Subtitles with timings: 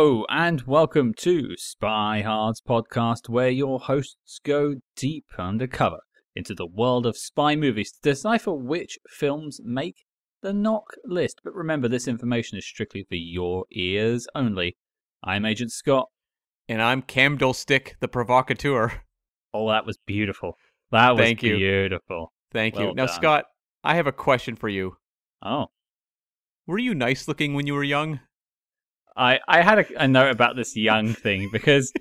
[0.00, 5.98] Hello and welcome to Spy Hard's podcast, where your hosts go deep undercover
[6.34, 10.06] into the world of spy movies to decipher which films make
[10.40, 11.42] the knock list.
[11.44, 14.78] But remember, this information is strictly for your ears only.
[15.22, 16.08] I'm Agent Scott.
[16.66, 19.02] And I'm Candlestick, the provocateur.
[19.52, 20.56] Oh, that was beautiful.
[20.92, 21.58] That was Thank you.
[21.58, 22.32] beautiful.
[22.52, 22.94] Thank Well you.
[22.94, 23.16] Now, done.
[23.16, 23.44] Scott,
[23.84, 24.96] I have a question for you.
[25.42, 25.66] Oh,
[26.66, 28.20] Were you nice looking when you were young?
[29.16, 31.92] I, I had a, a note about this young thing because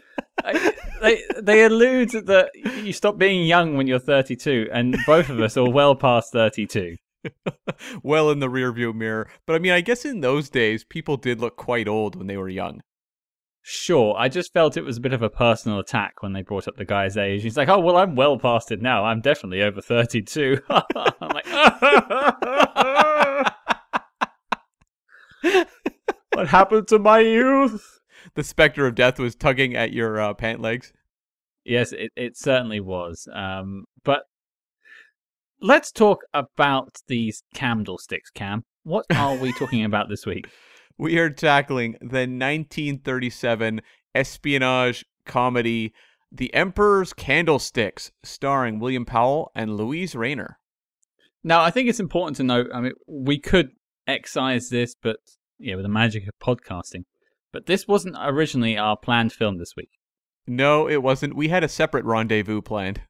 [0.44, 2.52] I, they they allude that
[2.84, 6.96] you stop being young when you're 32, and both of us are well past 32.
[8.04, 9.30] well, in the rearview mirror.
[9.46, 12.38] But I mean, I guess in those days, people did look quite old when they
[12.38, 12.82] were young.
[13.62, 16.68] Sure, I just felt it was a bit of a personal attack when they brought
[16.68, 17.44] up the guy's age.
[17.44, 19.04] He's like, "Oh well, I'm well past it now.
[19.06, 21.46] I'm definitely over 32." I'm like,
[26.40, 28.00] "What happened to my youth?"
[28.36, 30.94] The specter of death was tugging at your uh, pant legs.
[31.66, 33.28] Yes, it, it certainly was.
[33.34, 34.22] Um, but
[35.62, 38.64] let's talk about these candlesticks, Cam.
[38.84, 40.48] What are we talking about this week?
[40.98, 43.82] We are tackling the 1937
[44.14, 45.94] espionage comedy
[46.30, 50.60] The Emperor's Candlesticks, starring William Powell and Luise Rainer.
[51.42, 52.68] Now, I think it's important to note.
[52.74, 53.72] I mean, we could
[54.08, 55.20] excise this, but
[55.60, 57.04] yeah, with the magic of podcasting.
[57.52, 59.90] But this wasn't originally our planned film this week.
[60.48, 61.36] No, it wasn't.
[61.36, 63.02] We had a separate rendezvous planned.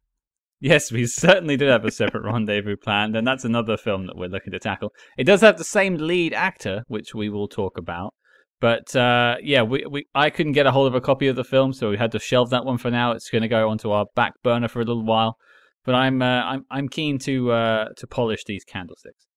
[0.60, 4.30] Yes, we certainly did have a separate rendezvous planned, and that's another film that we're
[4.30, 4.92] looking to tackle.
[5.18, 8.14] It does have the same lead actor, which we will talk about.
[8.60, 11.46] But uh, yeah, we, we I couldn't get a hold of a copy of the
[11.46, 13.12] film, so we had to shelve that one for now.
[13.12, 15.38] It's going to go onto our back burner for a little while.
[15.86, 19.29] But I'm uh, I'm I'm keen to uh, to polish these candlesticks.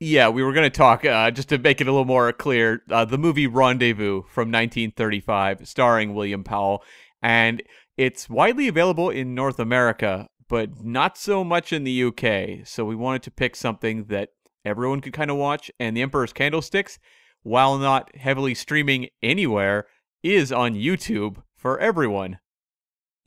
[0.00, 2.82] Yeah, we were going to talk, uh, just to make it a little more clear,
[2.88, 6.84] uh, the movie Rendezvous from 1935, starring William Powell.
[7.20, 7.64] And
[7.96, 12.64] it's widely available in North America, but not so much in the UK.
[12.64, 14.28] So we wanted to pick something that
[14.64, 15.68] everyone could kind of watch.
[15.80, 17.00] And The Emperor's Candlesticks,
[17.42, 19.88] while not heavily streaming anywhere,
[20.22, 22.38] is on YouTube for everyone.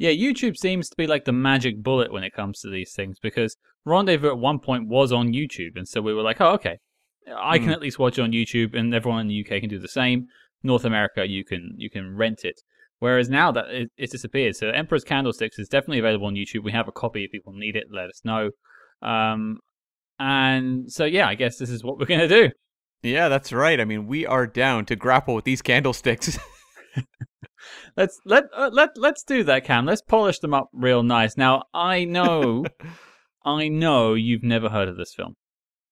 [0.01, 3.19] Yeah, YouTube seems to be like the magic bullet when it comes to these things
[3.21, 6.77] because Rendezvous at one point was on YouTube, and so we were like, oh, okay,
[7.31, 7.73] I can Hmm.
[7.73, 10.25] at least watch it on YouTube, and everyone in the UK can do the same.
[10.63, 12.55] North America, you can you can rent it.
[12.97, 16.63] Whereas now that it, it's disappeared, so Emperor's Candlesticks is definitely available on YouTube.
[16.63, 17.85] We have a copy if people need it.
[17.91, 18.49] Let us know.
[19.03, 19.59] Um,
[20.17, 22.49] and so yeah, I guess this is what we're gonna do.
[23.03, 23.79] Yeah, that's right.
[23.79, 26.39] I mean, we are down to grapple with these candlesticks.
[27.95, 29.85] Let's let uh, let let's do that, Cam.
[29.85, 31.37] Let's polish them up real nice.
[31.37, 32.65] Now I know,
[33.45, 35.35] I know you've never heard of this film.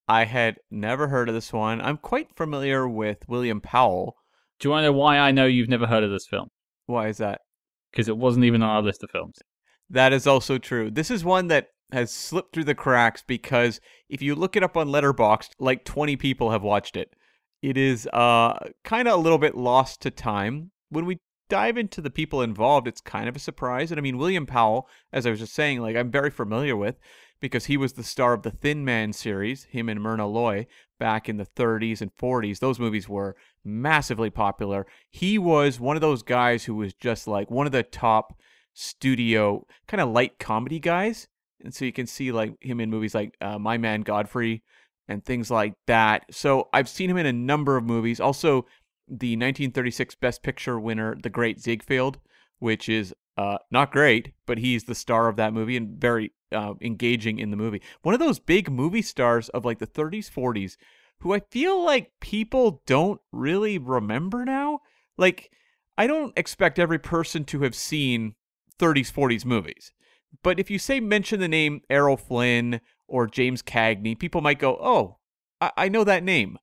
[0.07, 1.81] I had never heard of this one.
[1.81, 4.15] I'm quite familiar with William Powell.
[4.59, 6.49] Do you want to know why I know you've never heard of this film?
[6.87, 7.41] Why is that?
[7.91, 9.37] Because it wasn't even on our list of films.
[9.89, 10.89] That is also true.
[10.89, 14.77] This is one that has slipped through the cracks because if you look it up
[14.77, 17.13] on Letterboxd, like 20 people have watched it.
[17.61, 20.71] It is uh kind of a little bit lost to time.
[20.89, 21.19] When we
[21.49, 23.91] dive into the people involved, it's kind of a surprise.
[23.91, 26.99] And I mean, William Powell, as I was just saying, like I'm very familiar with
[27.41, 30.67] because he was the star of the Thin Man series, him and Myrna Loy,
[30.99, 32.59] back in the 30s and 40s.
[32.59, 34.85] Those movies were massively popular.
[35.09, 38.37] He was one of those guys who was just like one of the top
[38.73, 41.27] studio kind of light comedy guys.
[41.63, 44.63] And so you can see like him in movies like uh, My Man Godfrey
[45.07, 46.25] and things like that.
[46.31, 48.19] So I've seen him in a number of movies.
[48.19, 48.65] Also,
[49.09, 52.19] the 1936 Best Picture winner, The Great Ziegfeld,
[52.59, 56.73] which is uh, not great, but he's the star of that movie and very uh,
[56.81, 57.81] engaging in the movie.
[58.01, 60.75] One of those big movie stars of like the 30s, 40s,
[61.19, 64.79] who I feel like people don't really remember now.
[65.17, 65.51] Like,
[65.97, 68.35] I don't expect every person to have seen
[68.77, 69.93] 30s, 40s movies.
[70.43, 74.77] But if you say mention the name Errol Flynn or James Cagney, people might go,
[74.81, 75.17] oh,
[75.59, 76.57] I, I know that name.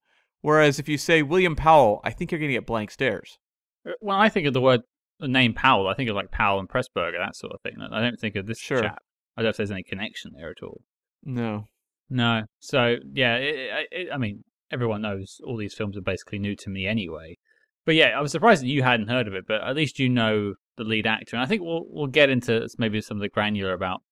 [0.47, 3.37] Whereas if you say William Powell, I think you're going to get blank stares.
[3.85, 4.83] Uh, well, I think of the word,
[5.19, 7.75] the name Powell, I think of like Powell and Pressburger, that sort of thing.
[7.81, 8.81] I don't think of this Sure.
[8.81, 9.03] chap.
[9.37, 10.83] I don't know if there's any connection there at all.
[11.25, 11.65] No.
[12.09, 12.45] No.
[12.61, 16.55] So yeah, it, it, it, I mean, everyone knows all these films are basically new
[16.55, 17.39] to me anyway.
[17.85, 19.47] But yeah, I was surprised that you hadn't heard of it.
[19.49, 22.69] But at least you know the lead actor, and I think we'll we'll get into
[22.79, 24.03] maybe some of the granular about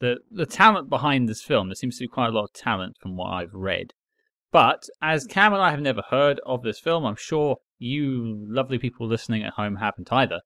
[0.00, 1.68] the the talent behind this film.
[1.68, 3.92] There seems to be quite a lot of talent from what I've read.
[4.56, 8.78] But as Cam and I have never heard of this film, I'm sure you lovely
[8.78, 10.40] people listening at home haven't either.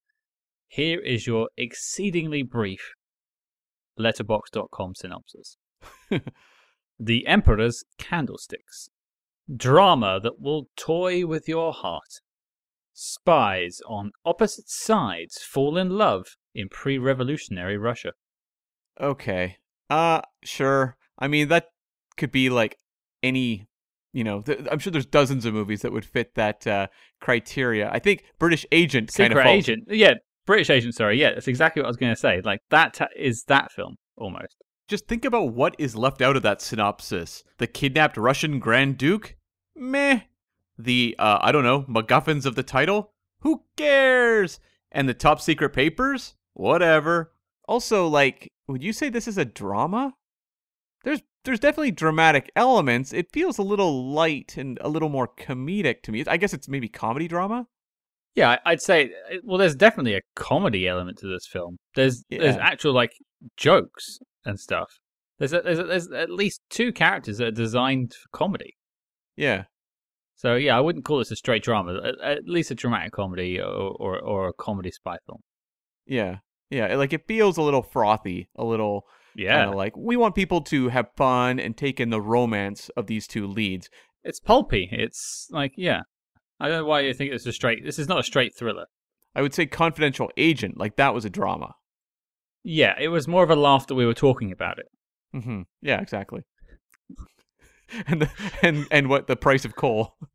[0.66, 2.94] Here is your exceedingly brief
[3.96, 5.58] letterboxd.com synopsis.
[6.98, 8.88] the Emperor's Candlesticks.
[9.56, 12.20] Drama that will toy with your heart.
[12.92, 18.14] Spies on opposite sides fall in love in pre-revolutionary Russia.
[19.00, 19.58] Okay.
[19.88, 20.96] Uh, sure.
[21.16, 21.66] I mean, that
[22.16, 22.76] could be like
[23.22, 23.68] any,
[24.12, 26.88] you know, th- I'm sure there's dozens of movies that would fit that uh,
[27.20, 27.90] criteria.
[27.90, 29.56] I think British Agent kind Secret of falls.
[29.56, 30.14] Agent, yeah,
[30.46, 30.94] British Agent.
[30.94, 32.40] Sorry, yeah, that's exactly what I was going to say.
[32.44, 34.56] Like that ta- is that film almost.
[34.88, 37.44] Just think about what is left out of that synopsis.
[37.58, 39.36] The kidnapped Russian Grand Duke?
[39.76, 40.22] Meh.
[40.76, 43.12] The, uh, I don't know, MacGuffins of the title?
[43.42, 44.58] Who cares?
[44.90, 46.34] And the top secret papers?
[46.54, 47.32] Whatever.
[47.68, 50.14] Also, like, would you say this is a drama?
[51.04, 53.12] There's there's definitely dramatic elements.
[53.12, 56.24] It feels a little light and a little more comedic to me.
[56.26, 57.66] I guess it's maybe comedy drama.
[58.34, 59.10] Yeah, I'd say.
[59.32, 61.78] uh, Well, there's definitely a comedy element to this film.
[61.94, 63.12] There's there's actual like
[63.56, 64.88] jokes and stuff.
[65.38, 68.76] There's a, there's a, there's at least two characters that are designed for comedy.
[69.36, 69.64] Yeah.
[70.36, 71.94] So yeah, I wouldn't call this a straight drama.
[72.02, 73.66] At, at least a dramatic comedy or,
[73.98, 75.40] or or a comedy spy film.
[76.06, 76.36] Yeah.
[76.70, 76.94] Yeah.
[76.96, 80.60] Like it feels a little frothy, a little Yeah, kind of like we want people
[80.62, 83.88] to have fun and take in the romance of these two leads.
[84.24, 84.88] it's pulpy.
[84.92, 86.02] It's like yeah.
[86.62, 87.84] I don't know why you think it's a straight.
[87.84, 88.84] This is not a straight thriller.
[89.34, 91.74] I would say confidential agent, like that was a drama.
[92.62, 94.86] Yeah, it was more of a laugh that we were talking about it.
[95.34, 95.62] Mm-hmm.
[95.80, 96.42] Yeah, exactly.
[98.06, 98.30] and the,
[98.62, 100.16] and and what the price of coal.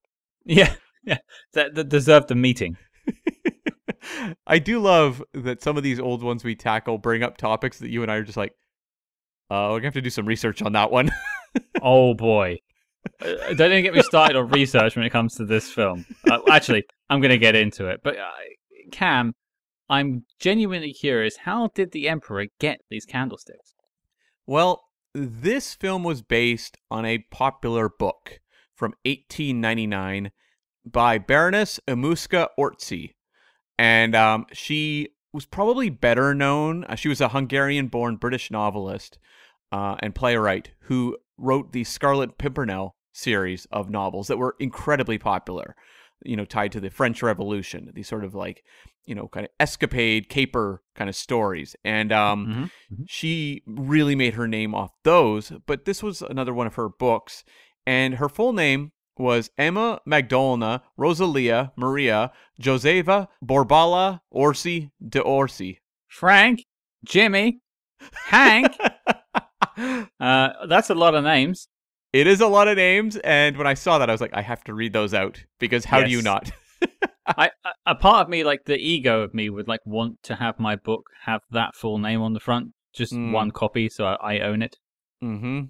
[0.48, 1.18] Yeah, yeah,
[1.54, 2.78] that, that deserved a meeting.
[4.46, 7.90] I do love that some of these old ones we tackle bring up topics that
[7.90, 8.54] you and I are just like,
[9.50, 11.12] uh, we're gonna have to do some research on that one.
[11.82, 12.60] Oh boy.
[13.22, 16.06] Uh, Don't even get me started on research when it comes to this film.
[16.30, 18.02] Uh, actually, I'm going to get into it.
[18.04, 18.32] But uh,
[18.92, 19.34] Cam,
[19.90, 21.38] I'm genuinely curious.
[21.38, 23.74] How did the Emperor get these candlesticks?
[24.46, 24.84] Well,
[25.14, 28.40] this film was based on a popular book
[28.76, 30.32] from 1899
[30.86, 33.12] by Baroness Emmuska Orczy.
[33.78, 36.84] And um, she was probably better known.
[36.86, 39.20] uh, She was a Hungarian born British novelist
[39.72, 45.76] uh, and playwright who wrote the Scarlet Pimpernel series of novels that were incredibly popular,
[46.24, 48.64] you know, tied to the French Revolution, these sort of like,
[49.06, 51.76] you know, kind of escapade, caper kind of stories.
[51.84, 53.06] And um, Mhm.
[53.08, 57.44] she really made her name off those, but this was another one of her books.
[57.86, 62.32] And her full name was Emma Magdalena Rosalia Maria
[62.62, 65.78] Josefa Borbala Orczy de Orci.
[66.08, 66.64] Frank,
[67.06, 67.60] Jimmy,
[68.28, 68.68] Hank.
[70.20, 71.68] Uh, that's a lot of names.
[72.14, 74.42] it is a lot of names, and when I saw that, I was like, I
[74.42, 76.50] have to read those out because how do you not?
[77.28, 80.36] I, a- a part of me, like the ego of me, would like want to
[80.36, 83.32] have my book have that full name on the front, just Mm.
[83.34, 84.78] one copy, so I, I own it.
[85.24, 85.62] mm-hmm.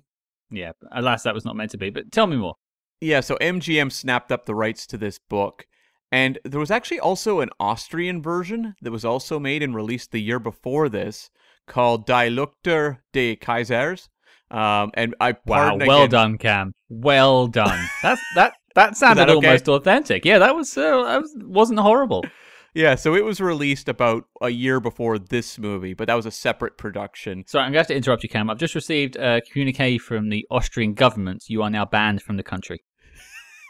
[0.52, 1.90] Yeah, alas, that was not meant to be.
[1.90, 2.56] But tell me more.
[3.02, 5.66] Yeah, so MGM snapped up the rights to this book.
[6.12, 10.22] And there was actually also an Austrian version that was also made and released the
[10.22, 11.30] year before this
[11.68, 14.08] called Die Leuchter des Kaisers.
[14.52, 16.74] Um, and I Wow, well again- done, Cam.
[16.90, 17.84] Well done.
[18.04, 18.54] That's that.
[18.76, 19.48] That sounded that okay?
[19.48, 20.24] almost authentic.
[20.26, 22.24] Yeah, that was uh, that was, wasn't horrible.
[22.76, 26.32] Yeah, so it was released about a year before this movie, but that was a
[26.32, 27.46] separate production.
[27.48, 28.50] Sorry, I'm going to have to interrupt you, Cam.
[28.50, 31.46] I've just received a communique from the Austrian government.
[31.48, 32.84] You are now banned from the country.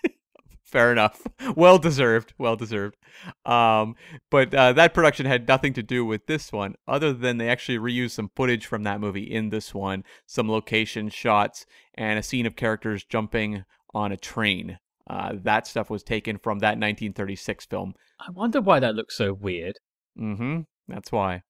[0.63, 1.21] Fair enough.
[1.55, 2.33] Well deserved.
[2.39, 2.97] Well deserved.
[3.45, 3.95] Um,
[4.31, 7.77] but uh, that production had nothing to do with this one, other than they actually
[7.77, 12.47] reused some footage from that movie in this one, some location shots, and a scene
[12.47, 14.79] of characters jumping on a train.
[15.07, 17.93] Uh, that stuff was taken from that 1936 film.
[18.19, 19.75] I wonder why that looks so weird.
[20.19, 20.61] Mm-hmm.
[20.87, 21.41] That's why.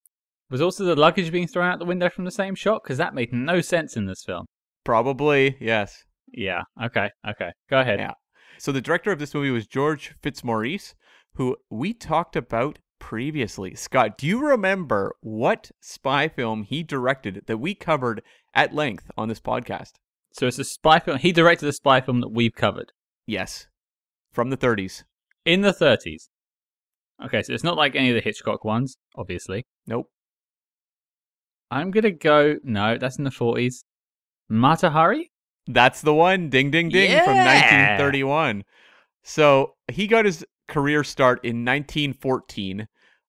[0.50, 2.84] Was also the luggage being thrown out the window from the same shot?
[2.84, 4.46] Because that made no sense in this film.
[4.84, 6.04] Probably yes.
[6.32, 6.64] Yeah.
[6.84, 7.10] Okay.
[7.28, 7.52] Okay.
[7.70, 8.00] Go ahead.
[8.00, 8.14] Yeah.
[8.58, 10.96] So the director of this movie was George Fitzmaurice,
[11.34, 13.76] who we talked about previously.
[13.76, 18.22] Scott, do you remember what spy film he directed that we covered
[18.54, 19.94] at length on this podcast?
[20.32, 21.18] So it's a spy film.
[21.18, 22.92] He directed a spy film that we've covered
[23.28, 23.68] Yes.
[24.32, 25.04] From the 30s.
[25.46, 26.30] in the 30s.
[27.24, 29.66] Okay, so it's not like any of the Hitchcock ones, obviously.
[29.88, 30.10] Nope.
[31.72, 32.58] I'm gonna go.
[32.64, 33.84] No, that's in the 40s.
[34.50, 35.32] Mata Hari.
[35.68, 36.50] That's the one.
[36.50, 38.64] Ding, ding, ding from 1931.
[39.24, 42.88] So he got his career start in 1914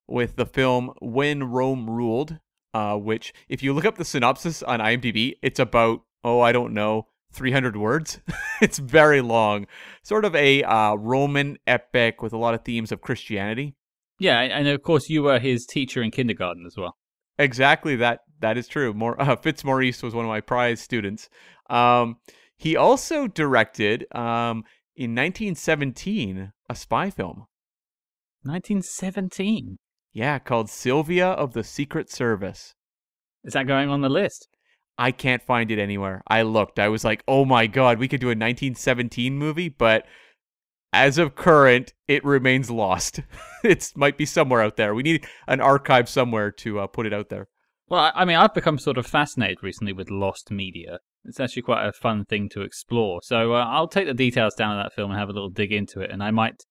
[0.09, 2.38] with the film When Rome Ruled,
[2.75, 6.75] uh, which, if you look up the synopsis on IMDb, it's about, oh, I don't
[6.75, 8.21] know, 300 words.
[8.61, 9.66] it's very long.
[10.02, 13.75] Sort of a uh, Roman epic with a lot of themes of Christianity.
[14.19, 16.97] Yeah, and of course you were his teacher in kindergarten as well.
[17.38, 18.21] Exactly that.
[18.40, 18.93] That is true.
[18.93, 21.28] More uh, Fitzmaurice was one of my prize students.
[21.69, 22.16] Um,
[22.57, 24.64] he also directed um,
[24.95, 27.47] in 1917 a spy film.
[28.43, 29.78] 1917.
[30.12, 32.75] Yeah, called Sylvia of the Secret Service.
[33.45, 34.49] Is that going on the list?
[34.99, 36.23] I can't find it anywhere.
[36.26, 36.79] I looked.
[36.79, 40.07] I was like, "Oh my god, we could do a 1917 movie," but
[40.93, 43.21] as of current, it remains lost.
[43.65, 44.95] it might be somewhere out there.
[44.95, 47.49] We need an archive somewhere to uh, put it out there.
[47.88, 51.00] Well, I- mean, I've become sort of fascinated recently with lost media.
[51.25, 53.21] It's actually quite a fun thing to explore.
[53.23, 55.73] So uh, I'll take the details down of that film and have a little dig
[55.73, 56.65] into it, and I might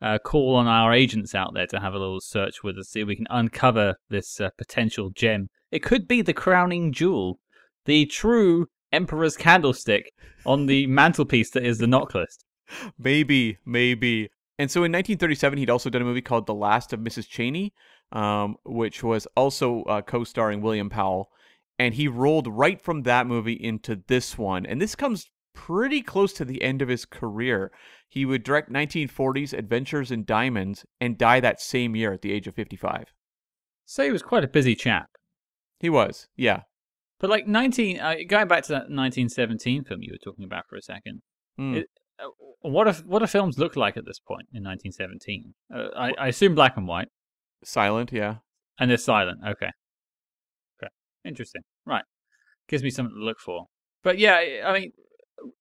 [0.00, 3.00] uh, call on our agents out there to have a little search with us, see
[3.00, 5.48] if we can uncover this uh, potential gem.
[5.70, 7.40] It could be the crowning jewel,
[7.84, 10.12] the true Emperor's candlestick
[10.46, 12.44] on the mantelpiece that is the knock list.
[12.98, 14.30] Maybe, maybe.
[14.58, 17.28] And so in 1937, he'd also done a movie called The Last of Mrs.
[17.28, 17.72] Cheyney,
[18.16, 21.30] um, which was also uh, co starring William Powell.
[21.78, 24.64] And he rolled right from that movie into this one.
[24.64, 27.72] And this comes pretty close to the end of his career.
[28.08, 32.46] He would direct 1940s Adventures in Diamonds and die that same year at the age
[32.46, 33.12] of 55.
[33.84, 35.08] So he was quite a busy chap.
[35.80, 36.62] He was, yeah.
[37.24, 40.76] But like 19, uh, going back to that 1917 film you were talking about for
[40.76, 41.22] a second,
[41.58, 41.76] Mm.
[41.76, 41.86] It-
[42.18, 42.28] uh,
[42.60, 45.54] what if what do films look like at this point in 1917?
[45.74, 47.08] Uh, I, I assume black and white,
[47.64, 48.34] Silent, yeah.
[48.78, 49.38] and they're silent.
[49.42, 49.70] Okay,
[50.78, 50.90] okay,
[51.24, 51.62] interesting.
[51.86, 52.04] Right,
[52.68, 53.68] gives me something to look for.
[54.02, 54.92] But yeah, I- I mean,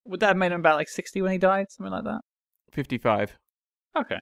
[0.03, 2.19] would that have made him about like 60 when he died, something like that?
[2.73, 3.37] 55.
[3.97, 4.19] Okay.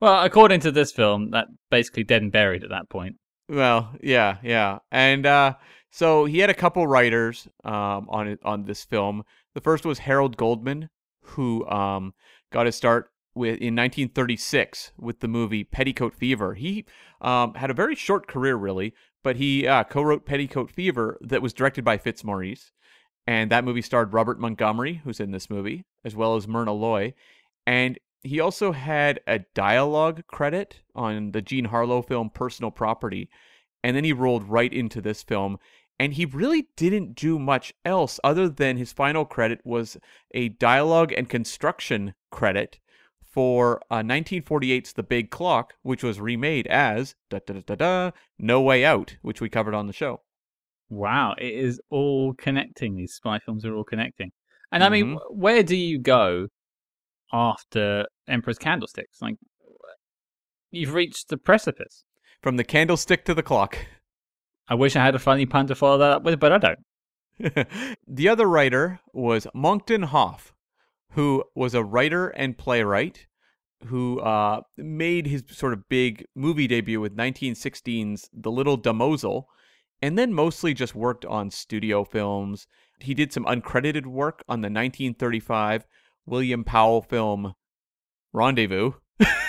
[0.00, 3.16] Well, according to this film, that basically dead and buried at that point.
[3.50, 5.54] Well, yeah, yeah, and uh,
[5.90, 9.24] so he had a couple writers um, on on this film.
[9.54, 10.90] The first was Harold Goldman,
[11.20, 12.14] who um,
[12.52, 16.54] got his start with in 1936 with the movie Petticoat Fever.
[16.54, 16.84] He
[17.20, 21.52] um, had a very short career, really, but he uh, co-wrote Petticoat Fever that was
[21.52, 22.72] directed by Fitzmaurice,
[23.26, 27.14] and that movie starred Robert Montgomery, who's in this movie, as well as Myrna Loy,
[27.66, 33.28] and he also had a dialogue credit on the Jean Harlow film Personal Property,
[33.84, 35.58] and then he rolled right into this film.
[36.00, 39.96] And he really didn't do much else other than his final credit was
[40.32, 42.78] a dialogue and construction credit
[43.20, 48.10] for uh, 1948's The Big Clock, which was remade as da da da da da
[48.38, 50.20] No Way Out, which we covered on the show.
[50.88, 52.96] Wow, it is all connecting.
[52.96, 54.30] These spy films are all connecting.
[54.72, 55.18] And I mean, Mhm.
[55.30, 56.48] where do you go
[57.32, 59.20] after Emperor's Candlesticks?
[59.20, 59.36] Like,
[60.70, 62.04] you've reached the precipice.
[62.42, 63.78] From the candlestick to the clock.
[64.68, 66.78] I wish I had a funny pun to follow that up with, but I don't.
[68.06, 70.52] the other writer was Monckton Hoffe,
[71.12, 73.26] who was a writer and playwright
[73.86, 79.44] who uh, made his sort of big movie debut with 1916's The Little Damozel,
[80.02, 82.66] and then mostly just worked on studio films.
[83.00, 85.84] He did some uncredited work on the 1935
[86.26, 87.54] William Powell film
[88.32, 88.92] Rendezvous.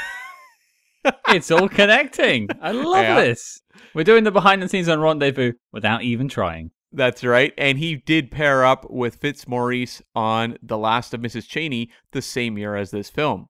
[1.29, 2.50] It's all connecting.
[2.62, 3.22] I love Yeah.
[3.22, 3.62] this.
[3.94, 6.72] We're doing the behind the scenes on Rendezvous without even trying.
[6.91, 7.53] That's right.
[7.58, 11.48] And he did pair up with Fitzmaurice on The Last of Mrs.
[11.48, 13.48] Cheyney the same year as this film.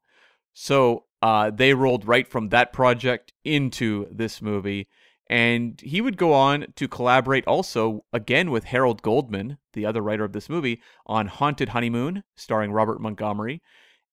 [0.53, 4.88] So uh, they rolled right from that project into this movie.
[5.32, 10.24] And he would go on to collaborate also, again, with Harold Goldman, the other writer
[10.24, 13.62] of this movie, on Haunted Honeymoon, starring Robert Montgomery.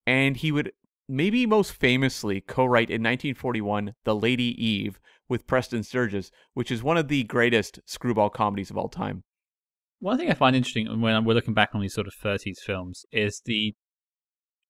[0.06, 0.72] And he would
[1.08, 4.98] maybe most famously co write in 1941 The Lady Eve
[5.28, 9.24] with Preston Sturges, which is one of the greatest screwball comedies of all time.
[9.98, 13.06] One thing I find interesting when we're looking back on these sort of 30s films
[13.12, 13.74] is the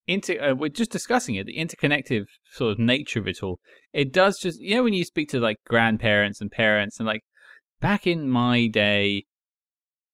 [0.07, 0.41] inter.
[0.41, 3.59] Uh, we're just discussing it, the interconnective sort of nature of it all.
[3.93, 7.23] It does just, you know, when you speak to like grandparents and parents, and like
[7.81, 9.25] back in my day,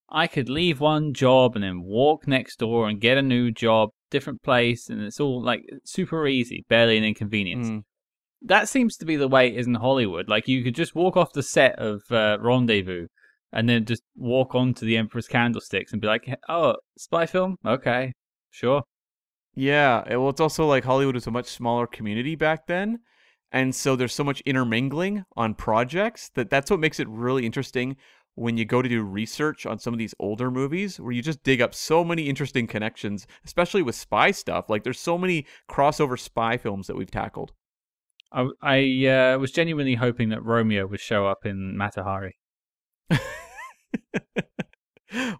[0.09, 3.91] I could leave one job and then walk next door and get a new job,
[4.13, 7.69] different place, and it's all like super easy, barely an inconvenience.
[7.69, 7.83] Mm.
[8.43, 10.29] that seems to be the way it is in Hollywood.
[10.29, 13.07] Like you could just walk off the set of uh, Rendezvous
[13.53, 17.57] and then just walk onto the Emperor's Candlesticks and be like, "Oh, spy film?
[17.67, 18.13] Okay,
[18.51, 18.83] sure."
[19.55, 23.01] Yeah, well, it's also like Hollywood was a much smaller community back then,
[23.51, 27.97] and so there's so much intermingling on projects that that's what makes it really interesting
[28.35, 31.43] when you go to do research on some of these older movies, where you just
[31.43, 34.71] dig up so many interesting connections, especially with spy stuff.
[34.71, 37.53] Like there's so many crossover spy films that we've tackled.
[38.33, 42.37] I, I uh, was genuinely hoping that Romeo would show up in Mata Hari.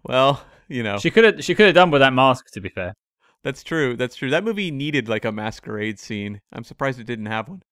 [0.05, 2.51] well, you know, She could have she could have done with that mask.
[2.51, 2.93] To be fair,
[3.43, 3.95] that's true.
[3.95, 4.29] That's true.
[4.29, 6.41] That movie needed like a masquerade scene.
[6.51, 7.63] I'm surprised it didn't have one.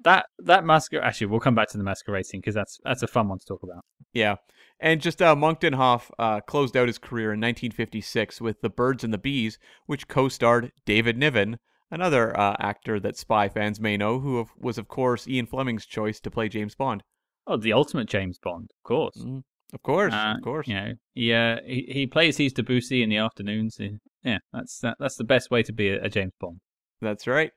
[0.00, 1.04] That that masquerade.
[1.04, 3.44] Actually, we'll come back to the masquerade scene because that's that's a fun one to
[3.46, 3.84] talk about.
[4.12, 4.36] Yeah.
[4.78, 9.04] And just uh, Monckton Hoffe uh, closed out his career in 1956 with The Birds
[9.04, 11.58] and the Bees, which co starred David Niven,
[11.90, 15.86] another uh, actor that spy fans may know, who of, was, of course, Ian Fleming's
[15.86, 17.02] choice to play James Bond.
[17.46, 19.16] Oh, the ultimate James Bond, of course.
[19.16, 20.68] Mm, of course, Uh, of course.
[20.68, 23.80] You know, he, uh, he he plays his Debussy in the afternoons.
[24.22, 26.60] Yeah, that's that, that's the best way to be a, a James Bond.
[27.00, 27.52] That's right.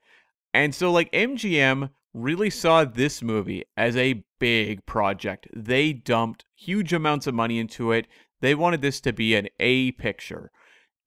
[0.54, 5.46] And so, like, MGM really saw this movie as a big project.
[5.54, 8.06] They dumped huge amounts of money into it.
[8.40, 10.50] They wanted this to be an A picture.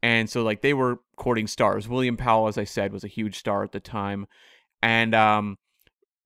[0.01, 1.87] And so, like, they were courting stars.
[1.87, 4.27] William Powell, as I said, was a huge star at the time.
[4.81, 5.57] And um,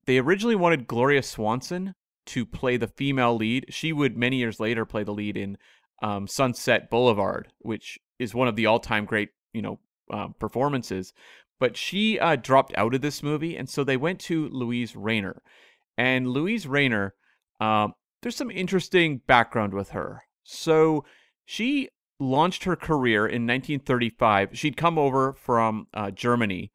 [0.05, 1.93] they originally wanted Gloria Swanson
[2.27, 3.67] to play the female lead.
[3.69, 5.57] She would, many years later, play the lead in
[6.01, 9.79] um, Sunset Boulevard, which is one of the all time great, you know,
[10.11, 11.13] uh, performances
[11.59, 15.41] but she uh, dropped out of this movie, and so they went to Luise Rainer.
[15.97, 17.15] And Luise Rainer,
[17.59, 20.23] um, there's some interesting background with her.
[20.43, 21.05] So
[21.45, 24.57] she launched her career in 1935.
[24.57, 26.71] She'd come over from uh, Germany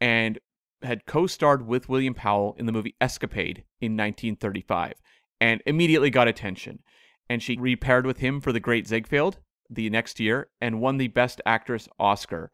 [0.00, 0.38] and
[0.82, 4.94] had co-starred with William Powell in the movie Escapade in 1935,
[5.40, 6.80] and immediately got attention.
[7.28, 11.08] And she repaired with him for The Great Ziegfeld the next year and won the
[11.08, 12.50] Best Actress Oscar.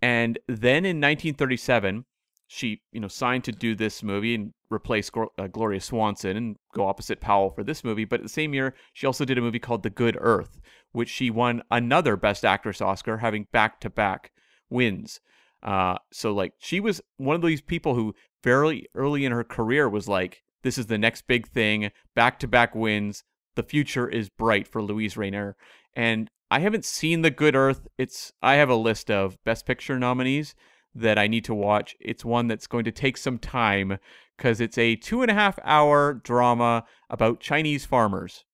[0.00, 2.04] And then in 1937,
[2.46, 6.86] she, you know, signed to do this movie and replace uh, Gloria Swanson and go
[6.86, 8.04] opposite Powell for this movie.
[8.04, 10.60] But the same year, she also did a movie called The Good Earth,
[10.92, 14.32] which she won another Best Actress Oscar, having back to back
[14.70, 15.20] wins.
[15.62, 19.88] Uh, so like she was one of these people who very early in her career
[19.88, 23.24] was like, this is the next big thing, back to back wins.
[23.56, 25.56] The future is bright for Luise Rainer.
[25.94, 27.86] And I haven't seen The Good Earth.
[27.98, 30.54] It's I have a list of Best Picture nominees
[30.94, 31.94] that I need to watch.
[32.00, 33.98] It's one that's going to take some time
[34.36, 38.44] because it's a two and a half hour drama about Chinese farmers.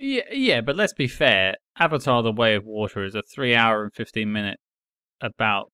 [0.00, 1.54] Yeah, yeah, but let's be fair.
[1.78, 4.60] Avatar: The Way of Water is a three-hour and fifteen-minute
[5.20, 5.72] about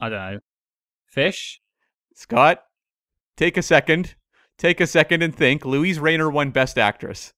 [0.00, 0.38] I don't know
[1.06, 1.60] fish.
[2.14, 2.62] Scott,
[3.36, 4.16] take a second.
[4.56, 5.62] Take a second and think.
[5.62, 7.32] Luise Rainer won Best Actress.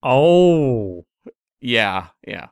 [0.00, 1.06] Oh,
[1.62, 2.48] Yeah, yeah.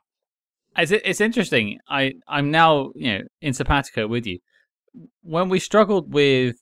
[0.77, 1.79] It's, it's interesting.
[1.88, 4.38] I, I'm now, you know, in Simpatico with you.
[5.23, 6.57] When we struggled with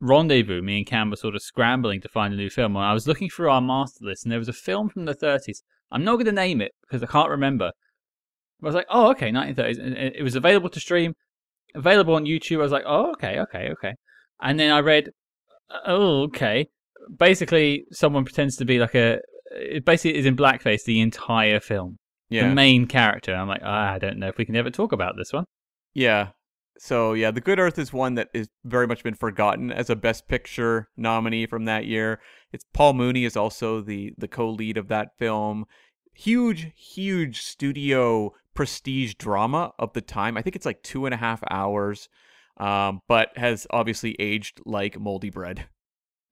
[0.00, 2.76] Rendezvous, me and Cam were sort of scrambling to find a new film.
[2.76, 5.62] I was looking through our master list, and there was a film from the 30s.
[5.92, 7.66] I'm not going to name it because I can't remember.
[7.66, 9.78] I was like, oh, okay, 1930s.
[9.78, 11.14] And it was available to stream,
[11.74, 12.58] available on YouTube.
[12.58, 13.94] I was like, oh, okay, okay, okay.
[14.40, 15.10] And then I read,
[15.86, 16.66] oh, okay.
[17.16, 19.20] Basically, someone pretends to be like a.
[19.54, 21.98] It basically is in blackface the entire film
[22.30, 22.48] Yeah.
[22.48, 23.34] the main character.
[23.34, 25.44] I'm like, ah, I don't know if we can ever talk about this one.
[25.94, 26.30] Yeah.
[26.78, 29.94] So yeah, The Good Earth is one that is very much been forgotten as a
[29.96, 32.18] Best Picture nominee from that year.
[32.52, 35.66] It's Paul Muni is also the the co-lead of that film.
[36.14, 40.36] Huge, huge studio prestige drama of the time.
[40.36, 42.08] I think it's like two and a half hours,
[42.58, 45.66] um, but has obviously aged like moldy bread.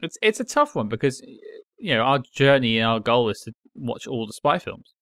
[0.01, 1.23] It's it's a tough one because
[1.81, 4.95] you know our journey and our goal is to watch all the spy films.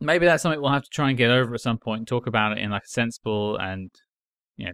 [0.00, 2.26] Maybe that's something we'll have to try and get over at some point and talk
[2.26, 3.90] about it in like a sensible and
[4.56, 4.72] you know.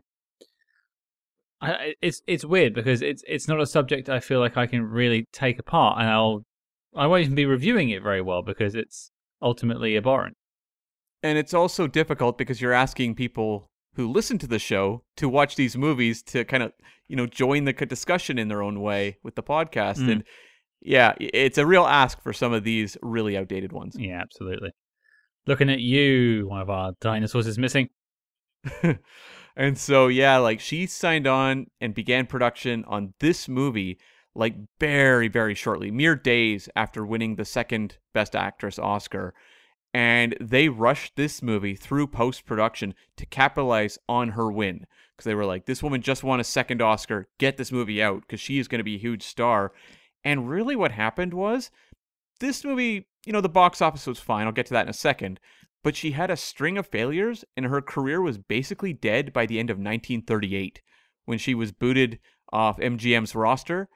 [1.63, 4.83] I, it's it's weird because it's it's not a subject I feel like I can
[4.83, 6.45] really take apart and I'll
[6.97, 9.13] I won't even be reviewing it very well because it's
[9.43, 10.37] ultimately abhorrent.
[11.23, 15.57] And it's also difficult because you're asking people who listen to the show to watch
[15.57, 16.73] these movies to kind of,
[17.09, 19.99] you know, join the discussion in their own way with the podcast.
[19.99, 20.13] Mm.
[20.13, 20.25] And
[20.81, 23.97] yeah, it's a real ask for some of these really outdated ones.
[23.99, 24.71] Yeah, absolutely.
[25.47, 27.89] Looking at you, one of our dinosaurs is missing.
[29.57, 33.99] and so, yeah, like she signed on and began production on this movie
[34.35, 39.35] like very, very shortly, mere days after winning the second Best Actress Oscar.
[39.93, 44.87] And they rushed this movie through post production to capitalize on her win.
[45.17, 47.29] Because they were like, this woman just won a second Oscar.
[47.39, 49.73] Get this movie out because she is going to be a huge star.
[50.25, 51.71] And really, what happened was
[52.41, 54.47] this movie, you know, the box office was fine.
[54.47, 55.41] I'll get to that in a second.
[55.83, 59.59] But she had a string of failures, and her career was basically dead by the
[59.59, 60.83] end of 1938
[61.25, 62.19] when she was booted
[62.53, 63.89] off MGM's roster.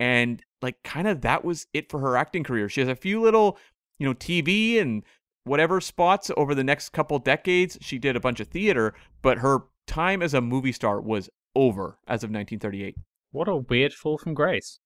[0.00, 2.68] And, like, kind of that was it for her acting career.
[2.70, 3.58] She has a few little,
[3.98, 5.02] you know, TV and
[5.44, 7.76] whatever spots over the next couple decades.
[7.82, 11.98] She did a bunch of theater, but her time as a movie star was over
[12.06, 12.96] as of 1938.
[13.30, 14.78] What a weird fall from grace.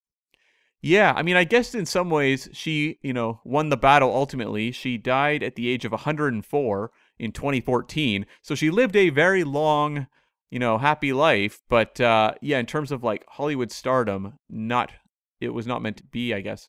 [0.82, 4.72] Yeah, I mean, I guess in some ways she, you know, won the battle ultimately.
[4.72, 8.24] She died at the age of 104 in 2014.
[8.42, 10.06] So she lived a very long,
[10.50, 14.90] you know, happy life, but uh yeah, in terms of like Hollywood stardom, not
[15.40, 16.68] it was not meant to be, I guess.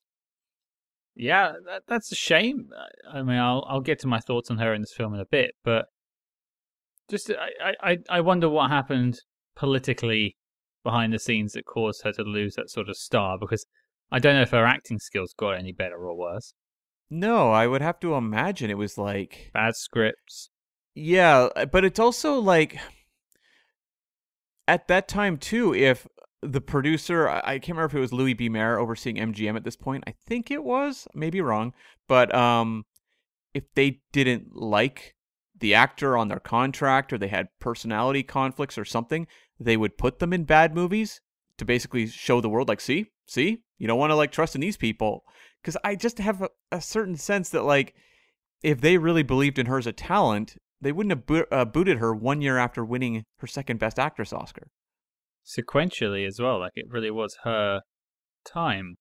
[1.16, 2.70] Yeah, that, that's a shame.
[3.10, 5.26] I mean, I'll I'll get to my thoughts on her in this film in a
[5.26, 5.88] bit, but
[7.10, 9.20] Just I, I I wonder what happened
[9.56, 10.38] politically
[10.84, 13.66] behind the scenes that caused her to lose that sort of star because
[14.12, 16.54] I don't know if her acting skills got any better or worse.
[17.10, 20.50] No, I would have to imagine it was like Bad scripts.
[20.94, 22.80] Yeah, uh, but it's also like
[24.68, 26.08] at that time too, if
[26.42, 28.50] the producer, I I can't remember if it was Louis B.
[28.50, 30.04] Mayer overseeing MGM at this point.
[30.08, 31.74] I think it was, maybe wrong,
[32.08, 32.86] but um,
[33.54, 35.16] if they didn't like
[35.58, 39.28] the actor on their contract or they had personality conflicts or something,
[39.60, 41.22] they would put them in bad movies
[41.58, 44.62] to basically show the world, like, see, see, you don't want to like trust in
[44.62, 45.24] these people.
[45.62, 47.94] Because I just have a, a certain sense that like,
[48.64, 52.00] if they really believed in her as a talent, they wouldn't have bo- uh, booted
[52.00, 54.68] her one year after winning her second Best Actress Oscar.
[55.46, 57.82] Sequentially as well, like it really was her
[58.46, 58.96] time.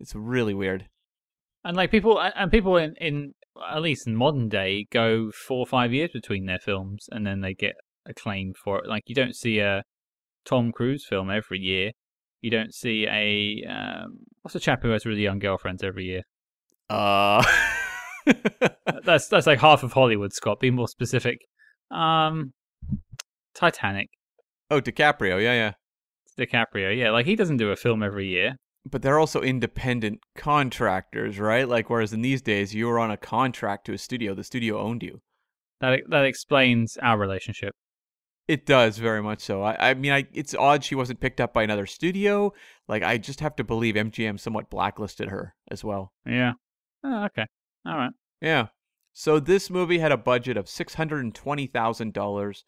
[0.00, 0.86] It's really weird.
[1.64, 3.32] And like people and people in, in
[3.68, 7.40] at least in modern day go four or five years between their films and then
[7.40, 7.74] they get
[8.06, 8.88] acclaim for it.
[8.88, 9.82] Like you don't see a
[10.44, 11.92] Tom Cruise film every year.
[12.40, 16.22] You don't see a um, what's a chap who has really young girlfriends every year.
[16.90, 17.44] Uh,
[19.04, 20.32] That's that's like half of Hollywood.
[20.32, 21.38] Scott, be more specific.
[21.90, 22.52] Um,
[23.54, 24.08] Titanic,
[24.70, 25.72] oh, DiCaprio, yeah, yeah.
[26.38, 26.96] DiCaprio.
[26.96, 28.56] Yeah, like he doesn't do a film every year.
[28.90, 31.66] But they're also independent contractors, right?
[31.66, 34.78] Like, whereas in these days, you were on a contract to a studio, the studio
[34.78, 35.20] owned you.
[35.80, 37.74] That that explains our relationship.
[38.46, 39.62] It does very much so.
[39.62, 42.52] I, I mean, I, it's odd she wasn't picked up by another studio.
[42.88, 46.12] Like, I just have to believe MGM somewhat blacklisted her as well.
[46.26, 46.52] Yeah.
[47.02, 47.46] Oh, okay.
[47.86, 48.12] All right.
[48.42, 48.66] Yeah.
[49.14, 52.64] So this movie had a budget of six hundred and twenty thousand dollars.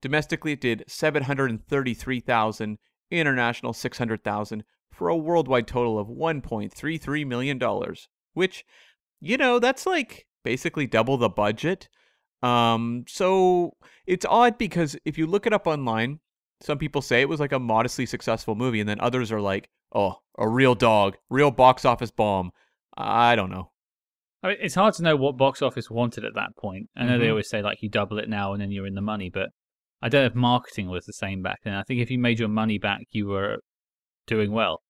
[0.00, 2.78] Domestically, it did seven hundred and thirty-three thousand.
[3.10, 8.08] International, six hundred thousand, for a worldwide total of one point three three million dollars.
[8.34, 8.64] Which,
[9.20, 11.88] you know, that's like basically double the budget.
[12.42, 13.74] Um, so
[14.06, 16.20] it's odd because if you look it up online,
[16.62, 19.68] some people say it was like a modestly successful movie, and then others are like,
[19.94, 22.52] "Oh, a real dog, real box office bomb."
[22.96, 23.70] I don't know.
[24.42, 26.88] I mean, it's hard to know what box office wanted at that point.
[26.96, 27.30] I know they Mhm.
[27.30, 29.50] always say like you double it now and then you're in the money, but
[30.02, 31.74] I don't know if marketing was the same back then.
[31.74, 33.58] I think if you made your money back, you were
[34.26, 34.82] doing well.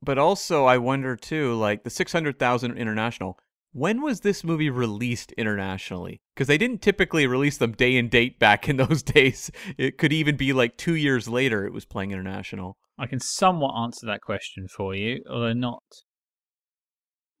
[0.00, 3.38] But also, I wonder too, like the 600,000 international,
[3.74, 6.22] when was this movie released internationally?
[6.34, 9.50] Because they didn't typically release them day and date back in those days.
[9.76, 12.78] It could even be like two years later it was playing international.
[12.96, 15.82] I can somewhat answer that question for you, although not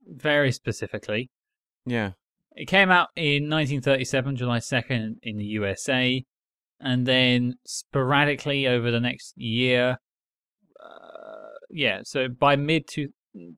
[0.06, 1.30] very specifically.
[1.86, 2.10] Yeah.
[2.56, 6.24] It came out in 1937, July 2nd, in the USA,
[6.80, 9.98] and then sporadically over the next year.
[10.84, 13.08] Uh, yeah, so by mid to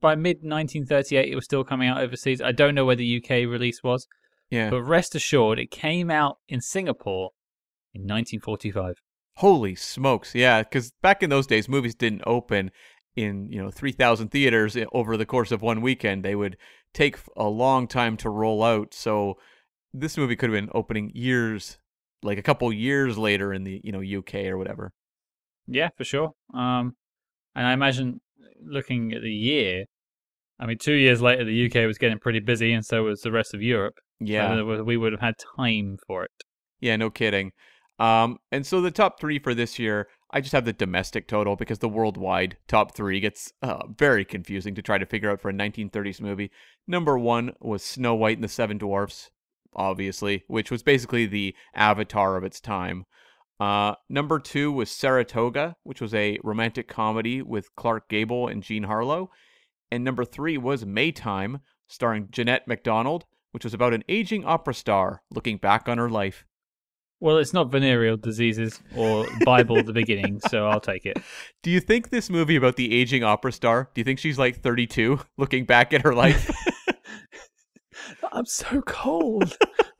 [0.00, 2.40] by mid 1938, it was still coming out overseas.
[2.40, 4.06] I don't know where the UK release was,
[4.50, 4.70] Yeah.
[4.70, 7.30] but rest assured, it came out in Singapore
[7.94, 8.94] in 1945.
[9.36, 10.34] Holy smokes.
[10.34, 10.62] Yeah.
[10.62, 12.70] Because back in those days, movies didn't open
[13.16, 16.24] in, you know, 3,000 theaters over the course of one weekend.
[16.24, 16.56] They would
[16.94, 18.94] take a long time to roll out.
[18.94, 19.34] So
[19.92, 21.78] this movie could have been opening years,
[22.22, 24.92] like a couple years later in the, you know, UK or whatever.
[25.66, 26.32] Yeah, for sure.
[26.54, 26.96] Um,
[27.54, 28.20] and I imagine
[28.64, 29.84] looking at the year,
[30.58, 33.32] I mean, two years later, the UK was getting pretty busy, and so was the
[33.32, 33.94] rest of Europe.
[34.20, 34.60] Yeah.
[34.62, 36.30] was- we would have had time for it.
[36.80, 37.52] Yeah, no kidding.
[37.98, 41.56] Um, and so the top three for this year, I just have the domestic total
[41.56, 45.48] because the worldwide top three gets uh, very confusing to try to figure out for
[45.48, 46.50] a 1930s movie.
[46.86, 49.30] Number one was Snow White and the Seven Dwarfs,
[49.74, 53.04] obviously, which was basically the avatar of its time.
[53.58, 58.84] Uh, number two was Saratoga, which was a romantic comedy with Clark Gable and Jean
[58.84, 59.30] Harlow.
[59.90, 65.22] And number three was Maytime, starring Jeanette MacDonald, which was about an aging opera star
[65.30, 66.44] looking back on her life.
[67.18, 71.16] Well, it's not venereal diseases or Bible at the beginning, so I'll take it.
[71.62, 74.60] Do you think this movie about the aging opera star, do you think she's like
[74.60, 76.50] 32 looking back at her life?
[78.32, 79.56] I'm so cold.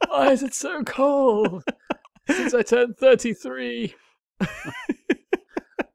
[0.09, 1.65] Why is it so cold?
[2.29, 3.95] Since I turned 33.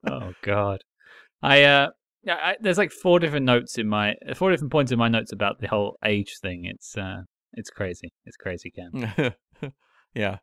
[0.07, 0.83] oh God.
[1.41, 1.89] I uh
[2.23, 5.31] yeah, I, there's like four different notes in my four different points in my notes
[5.31, 6.65] about the whole age thing.
[6.65, 8.13] It's uh it's crazy.
[8.25, 9.33] It's crazy, Cam.
[10.13, 10.37] yeah.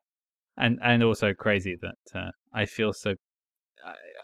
[0.57, 3.15] And and also crazy that uh, I feel so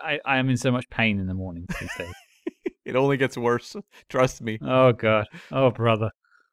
[0.02, 2.14] I, I I am in so much pain in the mornings these days.
[2.84, 3.74] It only gets worse.
[4.10, 4.58] Trust me.
[4.60, 5.26] Oh god.
[5.50, 6.10] Oh brother.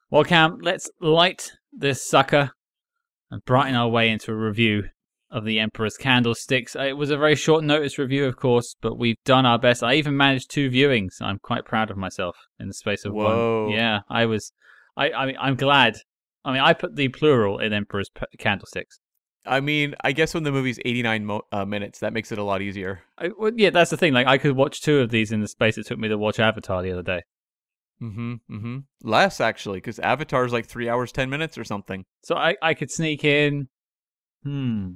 [0.10, 2.52] Well, Cam, let's light this sucker
[3.30, 4.84] and brighten our way into a review
[5.32, 6.76] of the Emperor's Candlesticks.
[6.76, 9.82] Uh, It was a very short notice review, of course, but we've done our best.
[9.84, 11.22] I even managed two viewings.
[11.22, 13.66] I'm quite proud of myself in the space of Whoa.
[13.68, 13.74] one.
[13.74, 14.52] Yeah, I was.
[14.98, 15.12] I.
[15.12, 15.96] I mean, I'm glad.
[16.44, 19.00] I mean, I put the plural in Emperor's P- Candlesticks.
[19.46, 22.44] I mean, I guess when the movie's 89 mo- uh, minutes, that makes it a
[22.44, 23.02] lot easier.
[23.18, 24.14] I, well, yeah, that's the thing.
[24.14, 26.40] Like, I could watch two of these in the space it took me to watch
[26.40, 27.22] Avatar the other day.
[28.02, 28.34] Mm-hmm.
[28.52, 28.78] Mm-hmm.
[29.04, 32.06] Less actually, because Avatar's like three hours ten minutes or something.
[32.24, 33.68] So I, I could sneak in.
[34.44, 34.94] Hmm.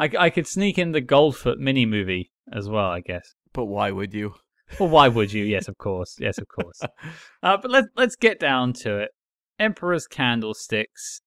[0.00, 3.34] I, I could sneak in the Goldfoot mini movie as well, I guess.
[3.52, 4.34] But why would you?
[4.78, 5.44] Well, why would you?
[5.44, 6.16] Yes, of course.
[6.18, 6.80] Yes, of course.
[7.42, 9.10] uh, but let's let's get down to it.
[9.58, 11.20] Emperor's Candlesticks.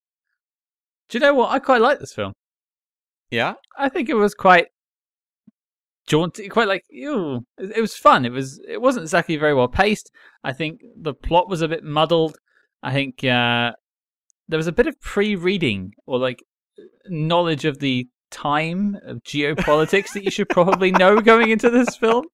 [1.07, 1.51] Do you know what?
[1.51, 2.33] I quite like this film.
[3.29, 3.55] Yeah.
[3.77, 4.67] I think it was quite
[6.07, 7.45] jaunty, quite like ew.
[7.59, 8.25] It, it was fun.
[8.25, 8.59] It was.
[8.67, 10.09] It wasn't exactly very well paced.
[10.43, 12.37] I think the plot was a bit muddled.
[12.81, 13.73] I think uh,
[14.47, 16.41] there was a bit of pre-reading or like
[17.07, 22.25] knowledge of the time of geopolitics that you should probably know going into this film.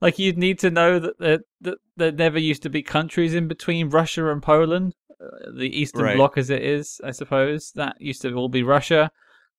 [0.00, 3.48] like you'd need to know that there, that there never used to be countries in
[3.48, 6.16] between Russia and Poland, uh, the Eastern Right.
[6.16, 7.72] Bloc as it is, I suppose.
[7.74, 9.10] That used to all be Russia,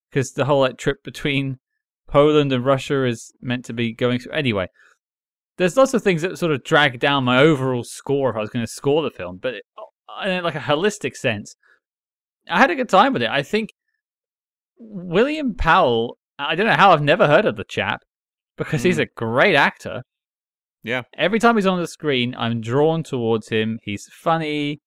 [0.10, 1.58] because the whole like trip between
[2.08, 4.34] Poland and Russia is meant to be going through.
[4.34, 4.68] Anyway,
[5.58, 8.50] there's lots of things that sort of drag down my overall score if I was
[8.50, 9.64] going to score the film, but it,
[10.26, 11.56] in like a holistic sense,
[12.50, 13.30] I had a good time with it.
[13.30, 13.72] I think
[14.78, 16.18] William Powell.
[16.38, 18.02] I don't know how I've never heard of the chap
[18.58, 19.04] because he's Mm.
[19.04, 20.04] a great actor.
[20.84, 21.04] Yeah.
[21.18, 23.80] Every time he's on the screen, I'm drawn towards him.
[23.84, 24.82] He's funny.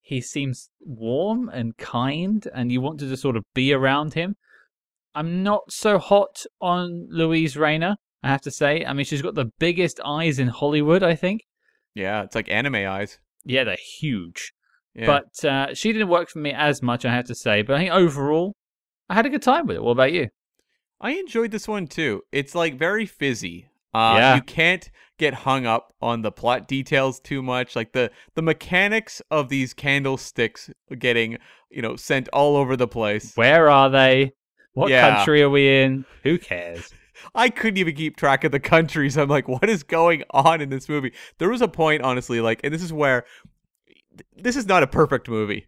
[0.00, 4.36] He seems warm and kind, and you want to just sort of be around him.
[5.14, 8.84] I'm not so hot on Luise Rainer, I have to say.
[8.84, 11.42] I mean, she's got the biggest eyes in Hollywood, I think.
[11.94, 12.22] Yeah.
[12.24, 13.18] It's like anime eyes.
[13.44, 14.52] Yeah, they're huge.
[14.94, 15.06] Yeah.
[15.06, 17.62] But uh, she didn't work for me as much, I have to say.
[17.62, 18.54] But I think overall,
[19.08, 19.82] I had a good time with it.
[19.82, 20.28] What about you?
[21.00, 22.22] I enjoyed this one too.
[22.32, 23.68] It's like very fizzy.
[23.94, 24.34] Uh, Yeah.
[24.36, 27.74] You can't get hung up on the plot details too much.
[27.76, 31.38] Like the the mechanics of these candlesticks getting
[31.70, 33.32] you know sent all over the place.
[33.36, 34.32] Where are they?
[34.74, 35.16] What Yeah.
[35.16, 36.04] country are we in?
[36.24, 36.92] Who cares?
[37.34, 39.18] I couldn't even keep track of the countries.
[39.18, 41.12] I'm like, what is going on in this movie?
[41.38, 43.24] There was a point, honestly, like, and this is where
[44.36, 45.66] this is not a perfect movie.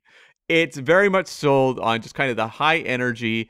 [0.51, 3.49] It's very much sold on just kind of the high energy,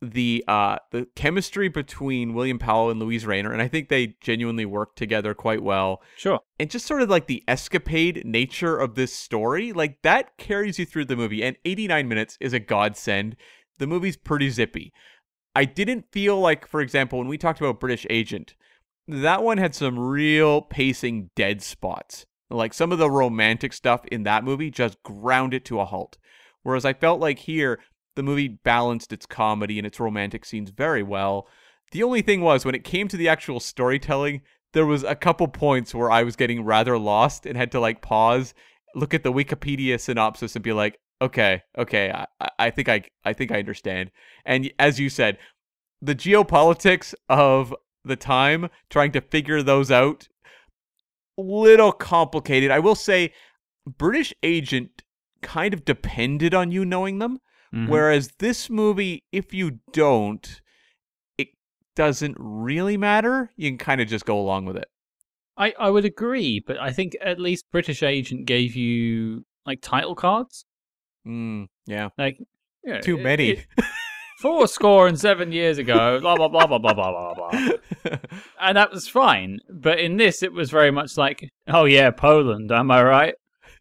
[0.00, 4.64] the uh the chemistry between William Powell and Luise Rainer, and I think they genuinely
[4.64, 6.00] work together quite well.
[6.16, 6.40] Sure.
[6.58, 10.86] And just sort of like the escapade nature of this story, like that carries you
[10.86, 11.44] through the movie.
[11.44, 13.36] And 89 minutes is a godsend.
[13.76, 14.90] The movie's pretty zippy.
[15.54, 18.54] I didn't feel like, for example, when we talked about British Agent,
[19.06, 22.24] that one had some real pacing dead spots.
[22.48, 26.16] Like some of the romantic stuff in that movie just ground it to a halt.
[26.62, 27.78] Whereas I felt like here,
[28.16, 31.46] the movie balanced its comedy and its romantic scenes very well.
[31.92, 34.42] The only thing was, when it came to the actual storytelling,
[34.72, 38.02] there was a couple points where I was getting rather lost and had to like
[38.02, 38.52] pause,
[38.94, 43.32] look at the Wikipedia synopsis, and be like, "Okay, okay, I, I- think I, I
[43.32, 44.10] think I understand."
[44.44, 45.38] And as you said,
[46.02, 50.28] the geopolitics of the time, trying to figure those out,
[51.36, 52.70] little complicated.
[52.70, 53.32] I will say,
[53.86, 55.02] British Agent
[55.42, 57.38] kind of depended on you knowing them,
[57.74, 57.88] Mhm.
[57.88, 60.60] whereas this movie, if you don't,
[61.36, 61.48] it
[61.96, 63.50] doesn't really matter.
[63.56, 64.88] You can kind of just go along with it.
[65.56, 70.14] I, I would agree, but I think at least British Agent gave you like title
[70.14, 70.64] cards.
[71.26, 72.08] Mm, yeah.
[72.16, 72.38] Like
[72.84, 73.48] you know, Too it- many.
[73.50, 73.66] it-
[74.40, 77.70] four score and seven years ago, blah blah blah blah blah blah blah blah.
[78.60, 79.58] And that was fine.
[79.68, 83.34] But in this it was very much like, Oh yeah, Poland, am I right?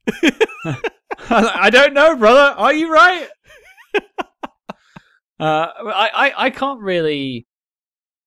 [1.30, 2.56] I don't know, brother.
[2.58, 3.28] Are you right?
[3.96, 4.02] uh
[5.40, 7.46] I, I, I can't really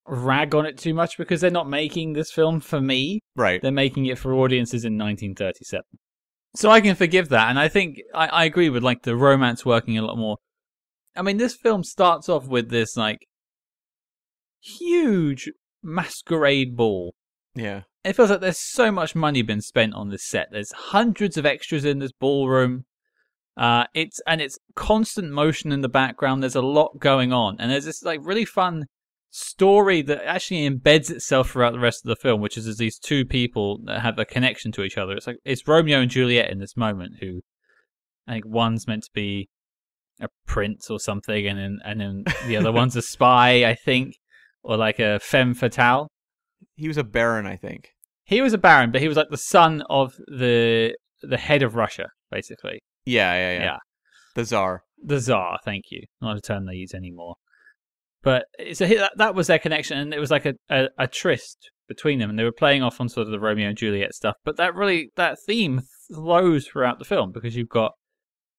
[0.07, 3.21] rag on it too much because they're not making this film for me.
[3.37, 3.63] right.
[3.63, 5.85] They're making it for audiences in 1937.
[6.57, 9.65] So I can forgive that, and I think I, I agree with like the romance
[9.65, 10.37] working a lot more.
[11.15, 13.27] I mean, this film starts off with this like
[14.61, 15.51] huge
[15.83, 17.15] masquerade ball.
[17.55, 17.83] Yeah.
[18.05, 20.49] It feels like there's so much money been spent on this set.
[20.51, 22.85] There's hundreds of extras in this ballroom.
[23.57, 26.43] Uh, it's and it's constant motion in the background.
[26.43, 28.87] There's a lot going on, and there's this like really fun
[29.31, 32.99] story that actually embeds itself throughout the rest of the film, which is there's these
[32.99, 35.13] two people that have a connection to each other.
[35.13, 37.43] It's like it's Romeo and Juliet in this moment, who
[38.27, 39.49] I think one's meant to be
[40.21, 44.15] a prince or something, and then and then the other one's a spy, I think,
[44.63, 46.10] or like a femme fatale.
[46.77, 47.91] He was a baron, I think.
[48.25, 51.75] He was a baron, but he was like the son of the the head of
[51.75, 52.81] Russia, basically.
[53.05, 53.65] Yeah, yeah, yeah.
[53.65, 53.77] Yeah.
[54.35, 54.83] The czar.
[55.03, 56.03] The Tsar, thank you.
[56.21, 57.37] Not a term they use anymore.
[58.23, 58.45] But
[58.75, 62.19] so that, that was their connection, and it was like a, a, a tryst between
[62.19, 64.37] them, and they were playing off on sort of the Romeo and Juliet stuff.
[64.45, 67.93] But that really that theme flows throughout the film because you've got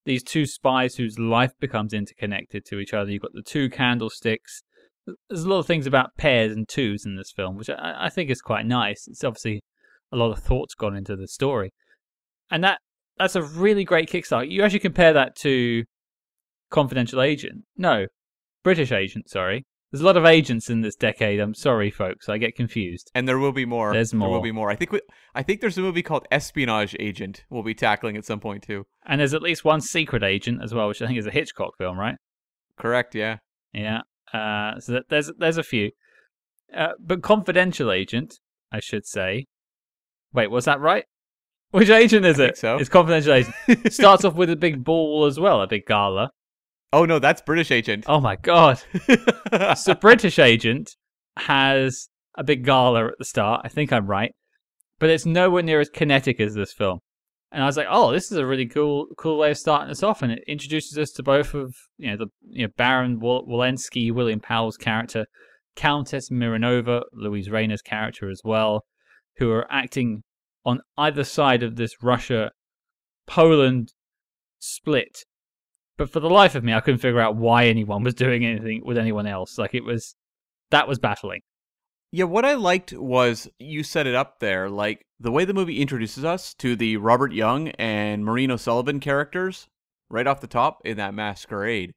[0.06, 3.12] these two spies whose life becomes interconnected to each other.
[3.12, 4.64] You've got the two candlesticks.
[5.30, 8.10] There's a lot of things about pairs and twos in this film, which I, I
[8.10, 9.08] think is quite nice.
[9.08, 9.64] It's obviously
[10.12, 11.72] a lot of thoughts gone into the story,
[12.50, 12.80] and that
[13.18, 14.50] that's a really great Kickstarter.
[14.50, 15.84] You actually compare that to
[16.70, 17.64] Confidential Agent.
[17.78, 18.06] No,
[18.64, 19.30] British Agent.
[19.30, 21.42] Sorry, there's a lot of agents in this decade.
[21.42, 22.30] I'm sorry, folks.
[22.30, 23.12] I get confused.
[23.14, 23.92] And there will be more.
[23.92, 24.30] There's more.
[24.30, 24.72] There will be more.
[24.72, 24.94] I think.
[24.94, 25.02] We,
[25.36, 27.44] I think there's a movie called Espionage Agent.
[27.50, 28.86] We'll be tackling at some point too.
[29.06, 31.78] And there's at least one secret agent as well, which I think is a Hitchcock
[31.78, 32.16] film, right?
[32.78, 33.16] Correct.
[33.16, 33.38] Yeah.
[33.74, 34.02] Yeah.
[34.34, 35.92] Uh, so that, there's there's a few,
[36.76, 38.40] uh, but confidential agent,
[38.72, 39.46] I should say.
[40.34, 41.06] Wait, was that right?
[41.72, 42.58] Which agent is I it?
[42.58, 42.78] so.
[42.78, 43.56] It's confidential agent.
[43.94, 46.32] Starts off with a big ball as well, a big gala.
[46.94, 48.06] oh no, that's British Agent.
[48.08, 48.82] Oh my god!
[49.78, 50.96] so British agent
[51.38, 53.62] has a big gala at the start.
[53.64, 54.34] I think I'm right,
[55.00, 57.00] but it's nowhere near as kinetic as this film.
[57.52, 60.04] And I was like, oh, this is a really cool, cool way of starting us
[60.04, 63.46] off, and it introduces us to both of you know the you know Baron Wal-
[63.46, 65.26] Walensky, William Powell's character,
[65.76, 68.86] Countess Mironova, Luise Rainer's character as well,
[69.38, 70.24] who are acting
[70.66, 72.52] on either side of this Russia
[73.28, 73.94] Poland
[74.60, 75.26] split.
[75.98, 78.82] But for the life of me, I couldn't figure out why anyone was doing anything
[78.86, 79.58] with anyone else.
[79.58, 80.16] Like it was,
[80.72, 81.42] that was baffling.
[82.12, 85.80] Yeah, what I liked was you set it up there, like the way the movie
[85.82, 89.68] introduces us to the Robert Young and Maureen O'Sullivan characters
[90.10, 91.94] right off the top in that masquerade,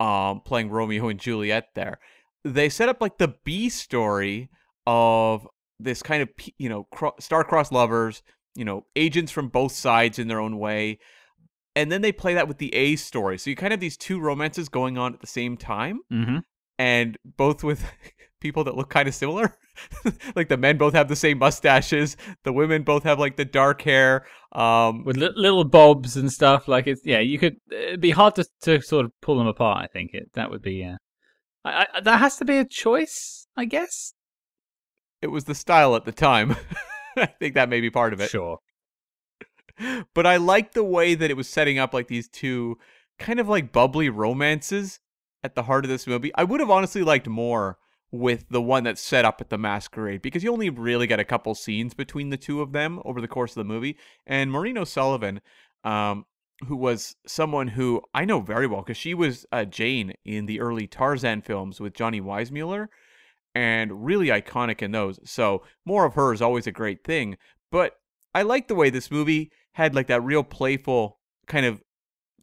[0.00, 2.00] um, playing Romeo and Juliet there.
[2.44, 4.50] They set up like the B story
[4.86, 5.46] of
[5.78, 6.88] this kind of, you know,
[7.20, 8.22] star-crossed lovers,
[8.56, 10.98] you know, agents from both sides in their own way.
[11.76, 13.38] And then they play that with the A story.
[13.38, 16.38] So you kind of have these two romances going on at the same time Mm-hmm.
[16.78, 17.84] and both with
[18.44, 19.56] people that look kind of similar.
[20.36, 23.82] like the men both have the same mustaches, the women both have like the dark
[23.82, 24.24] hair.
[24.52, 26.68] Um, With li- little bobs and stuff.
[26.68, 27.56] Like it's yeah, you could.
[27.72, 29.78] It'd be hard to to sort of pull them apart.
[29.82, 30.96] I think it that would be yeah.
[31.64, 34.12] I, I, that has to be a choice, I guess.
[35.22, 36.54] it was the style at the time.
[37.16, 38.30] I think that may be part of it.
[38.30, 38.58] Sure.
[40.14, 42.76] But I like the way that it was setting up like these two
[43.18, 45.00] kind of like bubbly romances
[45.42, 46.30] at the heart of this movie.
[46.36, 47.78] I would have honestly liked more
[48.14, 51.24] with the one that's set up at the masquerade because you only really get a
[51.24, 53.96] couple scenes between the two of them over the course of the movie.
[54.24, 55.40] And Maureen O'Sullivan,
[55.82, 56.24] um,
[56.68, 60.60] who was someone who I know very well because she was uh, Jane in the
[60.60, 62.86] early Tarzan films with Johnny Weissmuller
[63.52, 65.18] and really iconic in those.
[65.28, 67.36] So more of her is always a great thing.
[67.72, 67.96] But
[68.32, 71.82] I like the way this movie had like that real playful kind of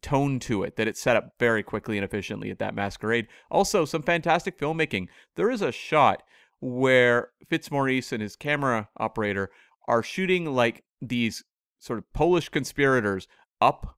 [0.02, 3.28] tone to it that it set up very quickly and efficiently at that masquerade.
[3.50, 5.08] Also, some fantastic filmmaking.
[5.36, 6.22] There is a shot
[6.60, 9.50] where Fitzmaurice and his camera operator
[9.88, 11.44] are shooting like these
[11.78, 13.26] sort of Polish conspirators
[13.60, 13.96] up,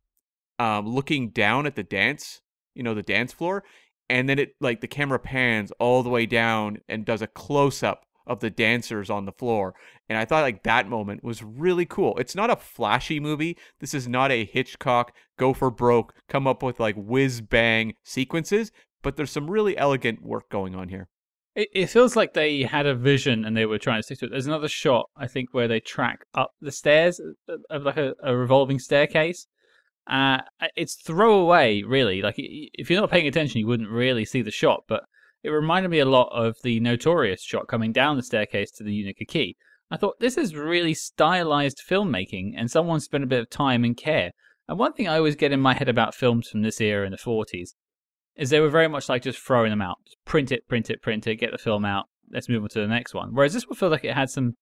[0.59, 2.41] um, looking down at the dance,
[2.75, 3.65] you know, the dance floor,
[4.09, 7.83] and then it like the camera pans all the way down and does a close
[7.83, 9.75] up of the dancers on the floor.
[10.09, 12.17] And I thought like that moment was really cool.
[12.19, 13.57] It's not a flashy movie.
[13.81, 18.73] This is not a Hitchcock go for broke, come up with like whiz bang sequences,
[19.03, 21.09] but there's some really elegant work going on here.
[21.55, 24.27] It, it feels like they had a vision and they were trying to stick to
[24.27, 24.31] it.
[24.31, 28.15] There's another shot, I think, where they track up the stairs of- of like a,
[28.23, 29.47] a revolving staircase.
[30.07, 30.39] Uh,
[30.77, 32.21] it's throwaway, really.
[32.23, 34.85] Like if you're not paying attention, you wouldn't really see the shot.
[34.89, 35.05] But
[35.45, 38.93] it reminded me a lot of the notorious shot coming down the staircase to the
[38.93, 39.57] Unica Key.
[39.91, 43.97] I thought this is really stylized filmmaking, and someone spent a bit of time and
[43.97, 44.33] care.
[44.67, 47.13] And one thing I always get in my head about films from this era in
[47.13, 47.75] the 40s
[48.35, 49.99] is they were very much like just throwing them out.
[50.07, 52.07] Just print it, print it, print it, get the film out.
[52.33, 53.35] Let's move on to the next one.
[53.35, 54.55] Whereas this one feels like it had some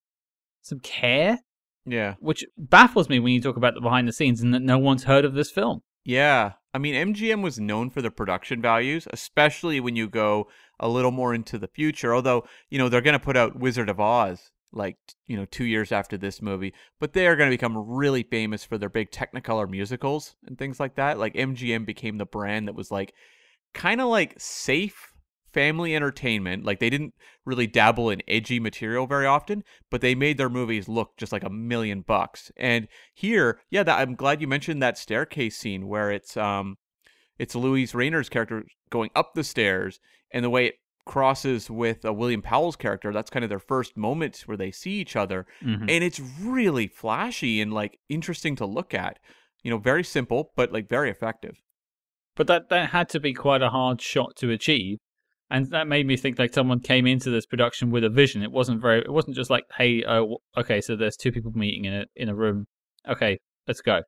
[0.63, 1.39] some care,
[1.87, 2.15] Yeah.
[2.19, 5.05] which baffles me when you talk about the behind the scenes and that no one's
[5.05, 5.81] heard of this film.
[6.05, 6.53] Yeah.
[6.75, 10.49] I mean, MGM was known for their production values, especially when you go
[10.83, 12.15] a little more into the future.
[12.15, 15.65] Although, you know, they're going to put out Wizard of Oz like, you know, two
[15.65, 19.11] years after this movie, but they are going to become really famous for their big
[19.11, 21.19] Technicolor musicals and things like that.
[21.19, 23.15] Like, MGM became the brand that was like
[23.75, 25.13] kind of like safe
[25.53, 26.65] family entertainment.
[26.65, 27.15] Like, they didn't
[27.45, 31.45] really dabble in edgy material very often, but they made their movies look just like
[31.45, 32.51] a million bucks.
[32.57, 36.77] And here, yeah, that, I'm glad you mentioned that staircase scene where it's um,
[37.43, 40.01] it's Luise Rainer's character going up the stairs,
[40.33, 40.75] and the way it
[41.05, 43.13] crosses with uh, William Powell's character.
[43.13, 45.83] That's kind of their first moment where they see each other, Mhm.
[45.93, 49.19] and it's really flashy and like interesting to look at.
[49.65, 51.57] You know, very simple, but like very effective.
[52.37, 54.99] But that that had to be quite a hard shot to achieve,
[55.51, 58.43] and that made me think like someone came into this production with a vision.
[58.43, 59.01] It wasn't very.
[59.01, 60.25] It wasn't just like, hey, uh,
[60.57, 62.67] okay, so there's two people meeting in a in a room.
[63.09, 63.39] Okay,
[63.69, 64.03] let's go.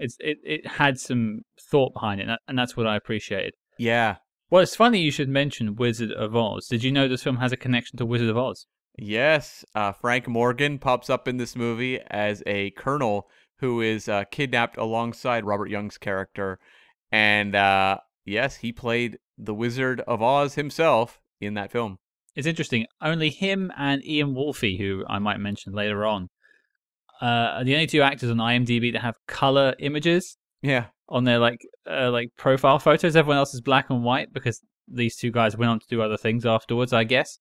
[0.00, 3.54] It's it, it had some thought behind it, and that's what I appreciated.
[3.78, 4.16] Yeah.
[4.50, 6.66] Well, it's funny you should mention Wizard of Oz.
[6.66, 8.66] Did you know this film has a connection to Wizard of Oz?
[8.98, 13.28] Yes, uh, Frank Morgan pops up in this movie as a colonel
[13.60, 16.58] who is uh, kidnapped alongside Robert Young's character,
[17.12, 21.98] and uh, yes, he played the Wizard of Oz himself in that film.
[22.34, 22.86] It's interesting.
[23.00, 26.28] Only him and Ian Wolfe, who I might mention later on,
[27.20, 31.60] uh, the only two actors on IMDb that have color images Yeah, on their like
[31.90, 33.16] uh, like profile photos.
[33.16, 36.16] Everyone else is black and white because these two guys went on to do other
[36.16, 37.38] things afterwards, I guess.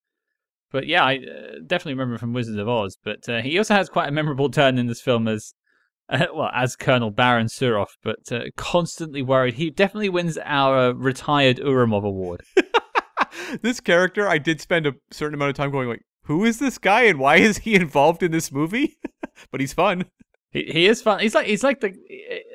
[0.71, 2.97] But yeah, I uh, definitely remember from Wizards of Oz.
[3.03, 5.53] But uh, he also has quite a memorable turn in this film as
[6.09, 9.55] uh, well as Colonel Baron Suroff, but uh, constantly worried.
[9.55, 12.41] He definitely wins our retired Uramov award.
[13.61, 16.77] this character, I did spend a certain amount of time going like, who is this
[16.77, 18.97] guy and why is he involved in this movie?
[19.51, 20.05] but he's fun.
[20.51, 21.19] He, he is fun.
[21.19, 21.93] He's like he's like the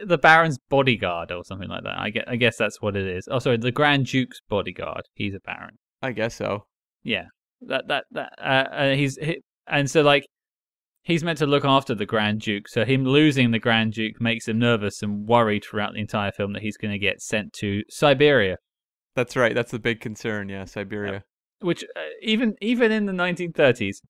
[0.06, 1.98] the Baron's bodyguard or something like that.
[1.98, 3.28] I guess, I guess that's what it is.
[3.30, 5.02] Oh, sorry, the Grand Duke's bodyguard.
[5.14, 5.78] He's a Baron.
[6.00, 6.66] I guess so.
[7.02, 7.26] Yeah,
[7.62, 8.32] that that that.
[8.40, 10.24] Uh, uh, he's he, and so like
[11.02, 12.68] he's meant to look after the Grand Duke.
[12.68, 16.52] So him losing the Grand Duke makes him nervous and worried throughout the entire film
[16.52, 18.56] that he's going to get sent to Siberia.
[19.16, 19.54] That's right.
[19.54, 20.48] That's the big concern.
[20.48, 21.22] Yeah, Siberia.
[21.64, 24.02] Which uh, even even in the 1930s,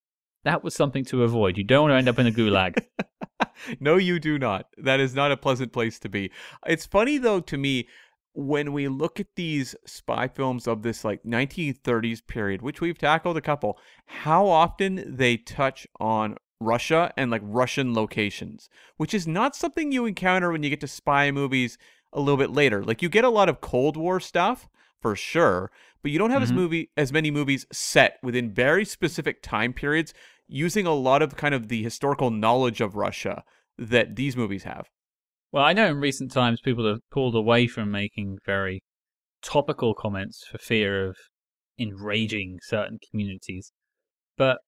[0.44, 1.56] that was something to avoid.
[1.56, 2.84] You don't want to end up in a gulag.
[3.80, 4.66] no, you do not.
[4.76, 6.30] That is not a pleasant place to be.
[6.66, 7.88] It's funny though to me
[8.34, 13.36] when we look at these spy films of this like 1930s period, which we've tackled
[13.36, 19.54] a couple, how often they touch on Russia and like Russian locations, which is not
[19.54, 21.78] something you encounter when you get to spy movies
[22.12, 22.82] a little bit later.
[22.82, 24.68] Like you get a lot of Cold War stuff
[25.00, 25.70] for sure,
[26.04, 26.56] but you don't have as Mhm.
[26.56, 30.12] movie as many movies set within very specific time periods
[30.46, 33.42] using a lot of kind of the historical knowledge of Russia
[33.78, 34.90] that these movies have.
[35.50, 38.82] Well, I know in recent times people have pulled away from making very
[39.40, 41.16] topical comments for fear of
[41.78, 43.72] enraging certain communities.
[44.36, 44.58] But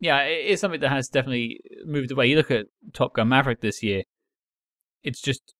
[0.00, 2.26] yeah, it is something that has definitely moved away.
[2.26, 4.02] You look at Top Gun Maverick this year,
[5.04, 5.54] it's just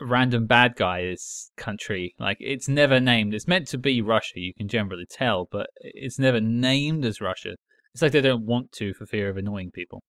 [0.00, 2.14] random bad guy's country.
[2.18, 3.34] Like, it's never named.
[3.34, 7.56] It's meant to be Russia, you can generally tell, but it's never named as Russia.
[7.94, 10.02] It's like they don't want to for fear of annoying people.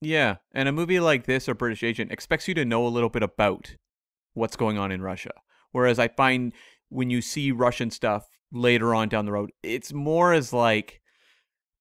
[0.00, 3.10] Yeah, and a movie like this or British Agent expects you to know a little
[3.10, 3.76] bit about
[4.34, 5.32] what's going on in Russia.
[5.72, 6.52] Whereas I find
[6.88, 11.00] when you see Russian stuff later on down the road, it's more as like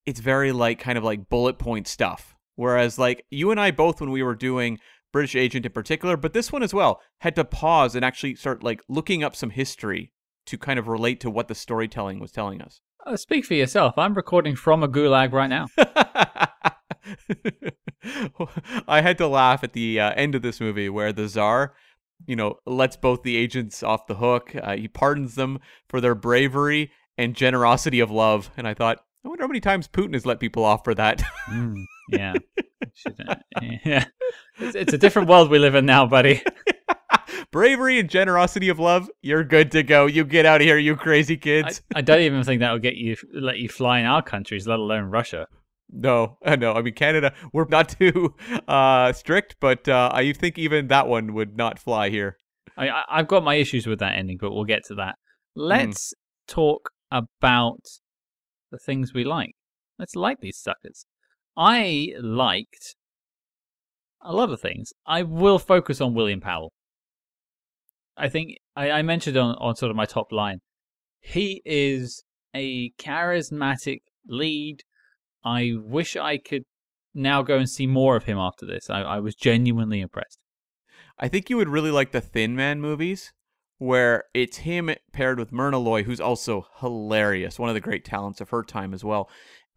[0.05, 2.35] it's very like kind of like bullet point stuff.
[2.55, 4.79] Whereas like you and I both when we were doing
[5.11, 8.63] British Agent in particular, but this one as well, had to pause and actually start
[8.63, 10.11] like looking up some history
[10.45, 12.81] to kind of relate to what the storytelling was telling us.
[13.05, 13.97] Uh, speak for yourself.
[13.97, 15.67] I'm recording from a gulag right now.
[18.87, 21.73] I had to laugh at the uh, end of this movie where the czar,
[22.25, 24.53] you know, lets both the agents off the hook.
[24.55, 28.51] Uh, he pardons them for their bravery and generosity of love.
[28.57, 31.21] And I thought, I wonder how many times Putin has let people off for that.
[31.47, 32.33] Mm, yeah.
[33.85, 34.05] Yeah.
[34.59, 36.41] It's, it's a different world we live in now, buddy.
[37.51, 40.05] bravery and generosity of love, you're good to go.
[40.05, 41.81] You get out of here, you crazy kids.
[41.95, 44.79] I don't even think that will get you let you fly in our countries, let
[44.79, 45.47] alone Russia.
[45.91, 46.73] No, uh, no.
[46.73, 48.35] I mean, Canada, we're not too
[48.67, 52.37] uh, strict, but uh, I think even that one would not fly here.
[52.77, 55.15] I, I I've got my issues with that ending, but we'll get to that.
[55.55, 56.13] Let's
[56.47, 57.85] talk about
[58.71, 59.55] the things we like.
[59.97, 61.05] Let's like these suckers.
[61.61, 62.95] I liked
[64.21, 64.93] a lot of things.
[65.05, 66.71] I will focus on William Powell.
[68.15, 70.59] I think I, I mentioned on, on sort of my top line.
[71.19, 72.23] He is
[72.55, 74.83] a charismatic lead.
[75.43, 76.63] I wish I could
[77.13, 78.89] now go and see more of him after this.
[78.89, 80.39] I, I was genuinely impressed.
[81.17, 83.33] I think you would really like the Thin Man movies,
[83.79, 88.39] where it's him paired with Myrna Loy, who's also hilarious, one of the great talents
[88.39, 89.29] of her time as well.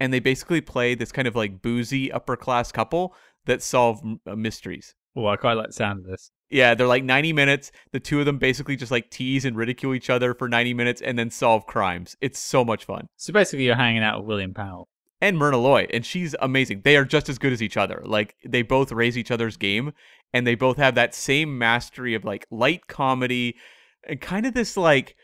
[0.02, 3.14] And they basically play this kind of like boozy upper class couple
[3.46, 4.96] that solve m- uh, mysteries.
[5.14, 6.32] Oh, I quite like the sound of this.
[6.50, 7.70] Yeah, they're like 90 minutes.
[7.92, 11.00] The two of them basically just like tease and ridicule each other for 90 minutes
[11.02, 12.16] and then solve crimes.
[12.20, 13.06] It's so much fun.
[13.16, 14.88] So basically, you're hanging out with William Powell.
[15.20, 16.80] and Myrna Loy, and she's amazing.
[16.82, 18.02] They are just as good as each other.
[18.04, 19.92] Like they both raise each other's game,
[20.32, 23.54] and they both have that same mastery of like light comedy
[24.02, 25.14] and kind of this like,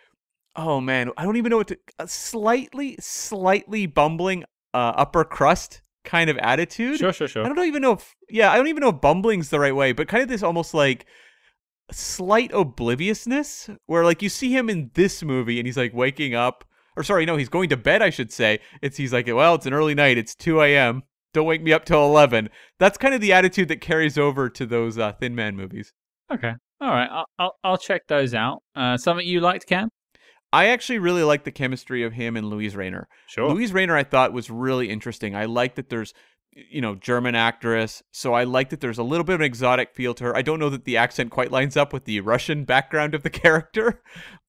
[0.54, 4.44] oh man, I don't even know what to, a slightly, slightly bumbling
[4.74, 6.98] uh, upper crust kind of attitude.
[6.98, 7.44] Sure, sure, sure.
[7.44, 9.92] I don't even know if yeah, I don't even know if bumbling's the right way,
[9.92, 11.06] but kind of this almost like
[11.90, 16.64] slight obliviousness where like you see him in this movie and he's like waking up
[16.96, 18.58] or sorry, no, he's going to bed, I should say.
[18.82, 21.04] It's he's like, well, it's an early night, it's two AM.
[21.32, 22.48] Don't wake me up till eleven.
[22.78, 25.92] That's kind of the attitude that carries over to those uh, Thin Man movies.
[26.32, 26.54] Okay.
[26.80, 28.62] All right, I'll I'll, I'll check those out.
[28.74, 29.90] Uh, something you liked, Cam?
[30.52, 33.08] I actually really like the chemistry of him and Luise Rainer.
[33.26, 33.50] Sure.
[33.50, 35.36] Luise Rainer, I thought was really interesting.
[35.36, 36.14] I like that there's,
[36.52, 39.94] you know, German actress, so I like that there's a little bit of an exotic
[39.94, 40.36] feel to her.
[40.36, 43.30] I don't know that the accent quite lines up with the Russian background of the
[43.30, 44.02] character,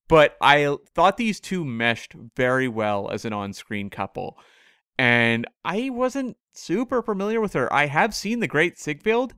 [0.08, 4.38] but I thought these two meshed very well as an on-screen couple.
[4.98, 7.72] And I wasn't super familiar with her.
[7.72, 9.34] I have seen The Great Ziegfeld,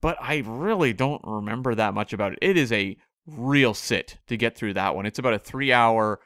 [0.00, 2.38] but I really don't remember that much about it.
[2.40, 2.96] It is a
[3.36, 5.06] real sit to get through that one.
[5.06, 6.20] It's about a three hour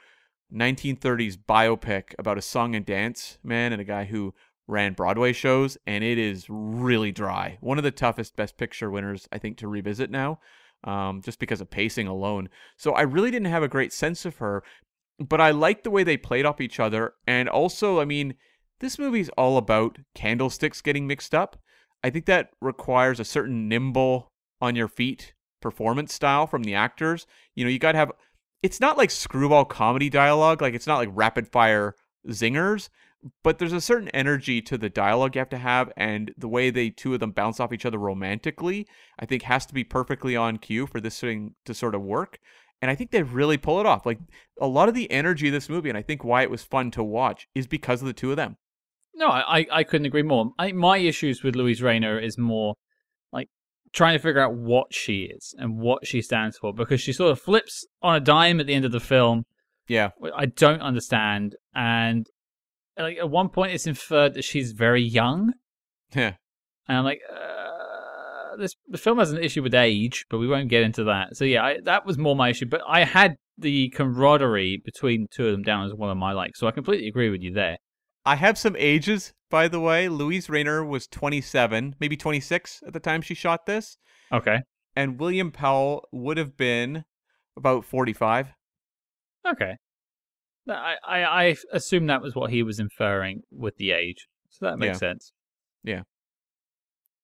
[0.53, 4.35] 1930s biopic about a song and dance man and a guy who
[4.67, 7.59] ran Broadway shows, and it is really dry.
[7.61, 10.41] One of the toughest Best Picture winners, I think, to revisit now,
[10.85, 12.49] um, just because of pacing alone.
[12.77, 14.63] So I really didn't have a great sense of her,
[15.19, 17.15] but I liked the way they played off each other.
[17.27, 18.35] And also, I mean,
[18.81, 21.59] this movie's all about candlesticks getting mixed up.
[22.03, 25.34] I think that requires a certain nimble on your feet
[25.65, 27.27] performance style from the actors.
[27.55, 28.13] You know, you got to have
[28.63, 31.97] it's not like screwball comedy dialogue, like it's not like rapid fire
[32.29, 32.91] zingers,
[33.43, 36.69] but there's a certain energy to the dialogue you have to have and the way
[36.69, 38.87] they two of them bounce off each other romantically,
[39.19, 42.39] I think has to be perfectly on cue for this thing to sort of work.
[42.83, 44.05] And I think they really pull it off.
[44.05, 44.19] Like
[44.61, 46.91] a lot of the energy of this movie, and I think why it was fun
[46.91, 48.59] to watch, is because of the two of them.
[49.15, 50.53] No, I, I couldn't agree more.
[50.59, 52.75] I, my issues with Luise Rainer is more
[53.95, 57.31] trying to figure out what she is and what she stands for because she sort
[57.31, 59.45] of flips on a dime at the end of the film.
[59.89, 60.11] Yeah.
[60.37, 61.57] I don't understand.
[61.75, 62.27] And
[62.99, 65.53] like at one point, it's inferred that she's very young.
[66.15, 66.35] Yeah.
[66.89, 70.69] And I'm like, uh, this the film has an issue with age, but we won't
[70.69, 71.37] get into that.
[71.37, 72.67] So yeah, I, that was more my issue.
[72.67, 76.33] But I had the camaraderie between the two of them down as one of my
[76.33, 77.79] likes, so I completely agree with you there.
[78.25, 80.09] I have some ages, by the way.
[80.09, 83.99] Luise Rainer was 27, maybe 26 at the time she shot this.
[84.33, 84.57] Okay.
[84.97, 87.05] And William Powell would have been
[87.57, 88.49] about 45.
[89.47, 89.77] Okay.
[90.69, 94.27] I, I, I assume that was what he was inferring with the age.
[94.51, 95.11] So that makes Yeah.
[95.11, 95.33] sense.
[95.85, 96.03] Yeah.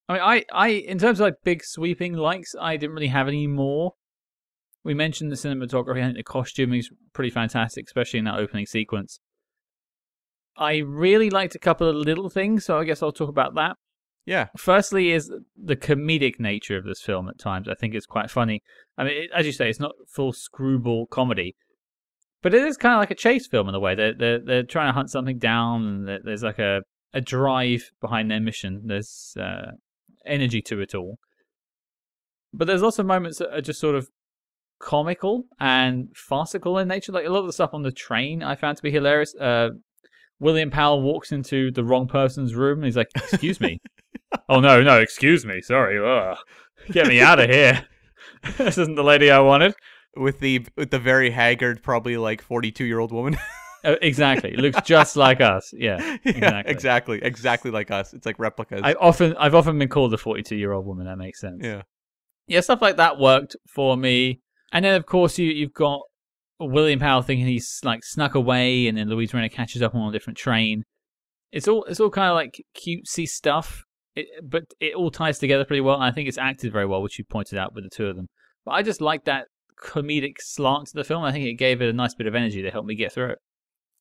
[0.09, 3.27] I mean, I, I, in terms of like big sweeping likes, I didn't really have
[3.27, 3.95] any more.
[4.85, 6.01] We mentioned the cinematography.
[6.01, 9.19] I think the costuming is pretty fantastic, especially in that opening sequence.
[10.57, 13.77] I really liked a couple of little things, so I guess I'll talk about that.
[14.27, 14.49] Yeah.
[14.57, 17.69] Firstly, is the comedic nature of this film at times.
[17.69, 18.63] I think it's quite funny.
[18.97, 21.57] I mean, it, as you say, it's not full screwball comedy,
[22.43, 23.95] but it is kind of like a chase film in a way.
[23.95, 26.83] They're they're, they're trying to hunt something down, and there's like a
[27.13, 28.83] a drive behind their mission.
[28.87, 29.73] There's uh,
[30.27, 31.19] energy to it all,
[32.53, 34.09] but there's lots of moments that are just sort of
[34.81, 37.13] comical and farcical in nature.
[37.13, 39.35] Like a lot of the stuff on the train, I found to be hilarious.
[39.35, 39.71] Uh,
[40.41, 43.79] William Powell walks into the wrong person's room, and he's like, "Excuse me."
[44.49, 45.61] oh no, no, excuse me.
[45.61, 45.99] Sorry.
[45.99, 46.37] Ugh.
[46.91, 47.87] Get me out of here.
[48.59, 49.75] this isn't the lady I wanted.
[50.17, 53.37] With the with the very haggard, probably like 42 year old woman.
[53.85, 54.53] Uh, exactly.
[54.53, 55.73] It looks just like us.
[55.73, 55.99] Yeah.
[56.25, 56.71] yeah, Exactly.
[56.73, 57.23] exactly.
[57.23, 58.13] Exactly like us.
[58.13, 58.81] It's like replicas.
[58.83, 61.07] I often I've often been called a 42 year old woman.
[61.07, 61.61] That makes sense.
[61.63, 61.83] yeah.
[62.49, 64.41] yeah, stuff like that worked for me.
[64.73, 66.01] And then of course you you've got
[66.61, 70.13] William Powell thinking he's like snuck away, and then Luise Rainer catches up on a
[70.13, 70.85] different train.
[71.53, 73.85] It's all it's all kind of like cutesy stuff,
[74.15, 75.97] it, but it all ties together pretty well.
[75.97, 78.17] And I think it's acted very well, which you pointed out with the two of
[78.17, 78.29] them.
[78.65, 79.47] But I just like that
[79.83, 81.25] comedic slant to the film.
[81.25, 83.31] I think it gave it a nice bit of energy to help me get through
[83.31, 83.39] it.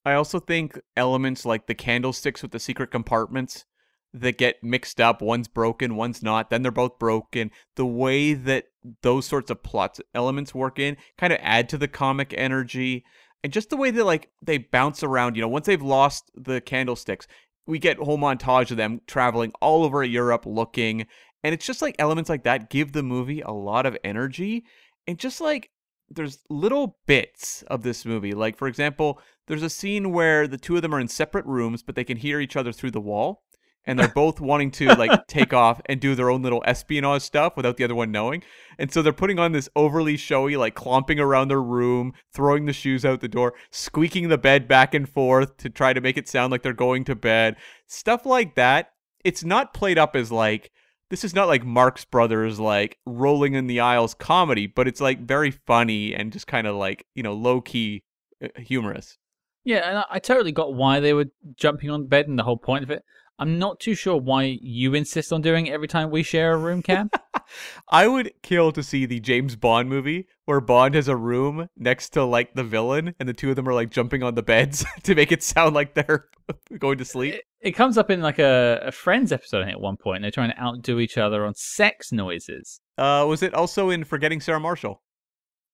[0.06, 3.66] I also think elements like the candlesticks with the secret compartments
[4.14, 7.52] that get mixed up, one's broken, one's not, then they're both broken.
[7.76, 8.66] The way that
[9.02, 13.04] those sorts of plot elements work in kind of add to the comic energy.
[13.44, 16.62] And just the way that like they bounce around, you know, once they've lost the
[16.62, 17.28] candlesticks,
[17.66, 21.06] we get whole montage of them traveling all over Europe looking.
[21.44, 24.66] And it's just like elements like that give the movie a lot of energy.
[25.08, 25.70] And just like
[26.10, 28.34] there's little bits of this movie.
[28.34, 31.84] Like, for example, there's a scene where the two of them are in separate rooms,
[31.84, 33.44] but they can hear each other through the wall.
[33.86, 37.58] And they're both wanting to like take off and do their own little espionage stuff
[37.58, 38.44] without the other one knowing.
[38.78, 42.74] And so they're putting on this overly showy, like clomping around their room, throwing the
[42.74, 46.28] shoes out the door, squeaking the bed back and forth to try to make it
[46.28, 47.56] sound like they're going to bed.
[47.88, 48.92] Stuff like that.
[49.24, 50.72] It's not played up as like,
[51.10, 55.20] this is not like Marx Brothers like rolling in the aisles comedy, but it's like
[55.20, 58.04] very funny and just kind of like, you know, low key
[58.44, 59.18] uh, humorous.
[59.64, 61.26] Yeah, and I, I totally got why they were
[61.56, 63.04] jumping on bed and the whole point of it.
[63.40, 66.58] I'm not too sure why you insist on doing it every time we share a
[66.58, 67.10] room, Cam.
[67.90, 72.10] I would kill to see the James Bond movie where Bond has a room next
[72.10, 74.86] to like the villain and the two of them are like jumping on the beds
[75.04, 76.26] to make it sound like they're
[76.80, 77.36] going to sleep.
[77.36, 80.18] It, it comes up in like a, a Friends episode at one point.
[80.18, 82.82] And they're trying to outdo each other on sex noises.
[82.98, 85.02] Uh, was it also in Forgetting Sarah Marshall?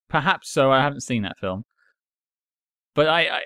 [0.07, 0.71] Perhaps so.
[0.71, 1.63] I haven't seen that film.
[2.93, 3.41] But I, I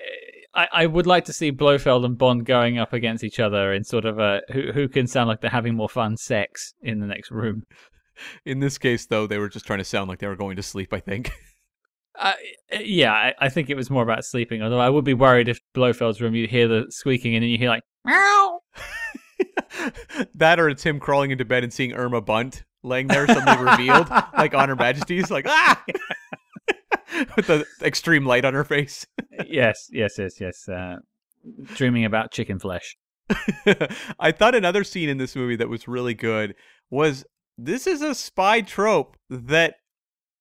[0.54, 3.84] I, I would like to see Blofeld and Bond going up against each other in
[3.84, 7.06] sort of a who who can sound like they're having more fun sex in the
[7.06, 7.64] next room.
[8.44, 10.62] In this case, though, they were just trying to sound like they were going to
[10.62, 10.92] sleep.
[10.92, 11.30] I think.
[12.18, 12.34] Uh,
[12.80, 14.62] yeah, I, I think it was more about sleeping.
[14.62, 17.56] Although I would be worried if Blofeld's room you hear the squeaking and then you
[17.56, 18.60] hear like meow.
[20.34, 24.10] that or it's him crawling into bed and seeing Irma Bunt laying there suddenly revealed,
[24.36, 25.82] like on Her Majesty's, like ah,
[27.36, 29.06] with the extreme light on her face.
[29.46, 30.68] yes, yes, yes, yes.
[30.68, 30.96] Uh,
[31.74, 32.96] dreaming about chicken flesh.
[34.18, 36.54] I thought another scene in this movie that was really good
[36.90, 37.24] was
[37.56, 39.74] this is a spy trope that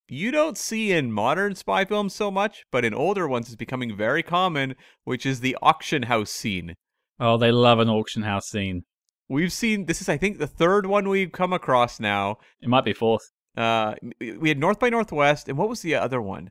[0.07, 3.95] you don't see in modern spy films so much, but in older ones it's becoming
[3.95, 6.75] very common, which is the auction house scene.
[7.19, 8.83] Oh, they love an auction house scene.
[9.27, 12.37] We've seen this is I think the third one we've come across now.
[12.61, 13.31] It might be fourth.
[13.55, 16.49] Uh we had North by Northwest and what was the other one?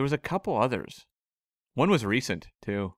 [0.00, 1.04] There was a couple others.
[1.74, 2.94] One was recent too.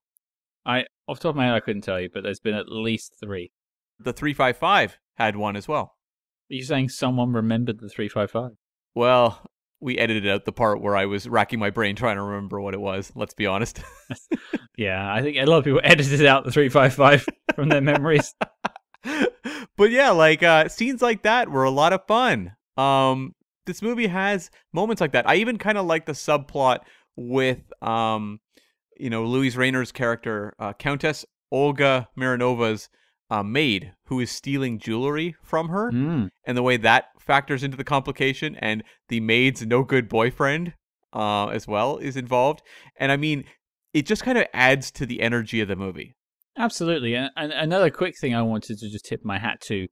[0.64, 2.68] I off the top of my head I couldn't tell you, but there's been at
[2.68, 3.50] least 3.
[3.98, 5.96] The 355 had one as well.
[6.48, 8.52] Are you saying someone remembered the 355?
[8.94, 9.44] Well,
[9.80, 12.72] we edited out the part where I was racking my brain trying to remember what
[12.72, 13.10] it was.
[13.16, 13.80] Let's be honest.
[14.78, 17.26] yeah, I think a lot of people edited out the 355
[17.56, 18.32] from their memories.
[19.76, 22.52] but yeah, like uh, scenes like that were a lot of fun.
[22.76, 23.34] Um,
[23.66, 25.28] this movie has moments like that.
[25.28, 26.80] I even kind of like the subplot
[27.16, 28.40] with um,
[28.96, 32.88] you know, Luise Rainer's character, uh, Countess Olga Mironova's
[33.30, 36.28] uh, maid, who is stealing jewelry from her, Mm.
[36.46, 40.74] and the way that factors into the complication, and the maid's no good boyfriend
[41.14, 42.62] uh, as well is involved.
[42.96, 43.44] And I mean,
[43.94, 46.14] it just kind of adds to the energy of the movie.
[46.58, 47.14] Absolutely.
[47.14, 49.88] And, and another quick thing I wanted to just tip my hat to.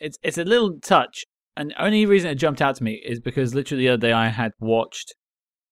[0.00, 1.24] It's it's a little touch,
[1.56, 4.12] and the only reason it jumped out to me is because literally the other day
[4.12, 5.14] I had watched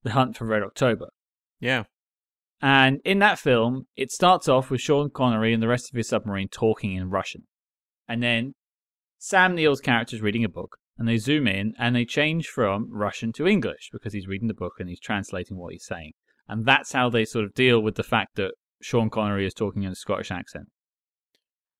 [0.02, 1.08] The Hunt for Red October.
[1.58, 1.84] Yeah.
[2.62, 6.08] And in that film, it starts off with Sean Connery and the rest of his
[6.08, 7.46] submarine talking in Russian.
[8.06, 8.54] And then
[9.18, 12.88] Sam Neill's character is reading a book, and they zoom in and they change from
[12.90, 16.12] Russian to English because he's reading the book and he's translating what he's saying.
[16.46, 18.52] And that's how they sort of deal with the fact that
[18.82, 20.66] Sean Connery is talking in a Scottish accent.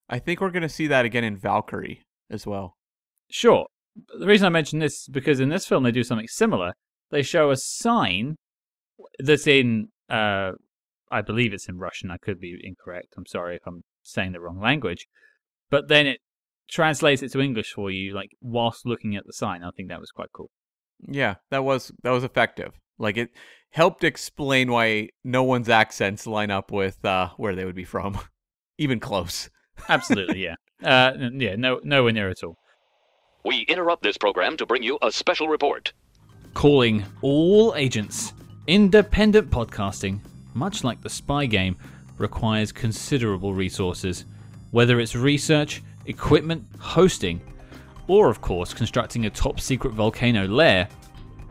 [0.09, 2.77] I think we're going to see that again in Valkyrie as well.
[3.31, 3.67] Sure.
[4.19, 6.73] The reason I mention this is because in this film they do something similar.
[7.11, 8.37] They show a sign
[9.19, 10.53] that's in, uh,
[11.11, 12.11] I believe it's in Russian.
[12.11, 13.15] I could be incorrect.
[13.17, 15.07] I'm sorry if I'm saying the wrong language.
[15.71, 16.21] But then it
[16.71, 19.63] translates it to English for you, like whilst looking at the sign.
[19.63, 20.51] I think that was quite cool.
[21.07, 22.73] Yeah, that was that was effective.
[22.99, 23.31] Like it
[23.71, 28.19] helped explain why no one's accents line up with uh, where they would be from,
[28.79, 29.51] even close.
[29.89, 30.57] Absolutely, yeah.
[30.83, 32.57] Uh, yeah, no, nowhere near at all.
[33.43, 35.95] We interrupt this program to bring you a special report.
[36.53, 38.35] Calling all agents.
[38.67, 40.21] Independent podcasting,
[40.53, 41.79] much like the spy game,
[42.19, 44.27] requires considerable resources.
[44.73, 47.41] Whether it's research, equipment, hosting,
[48.09, 50.87] or of course constructing a top secret volcano lair,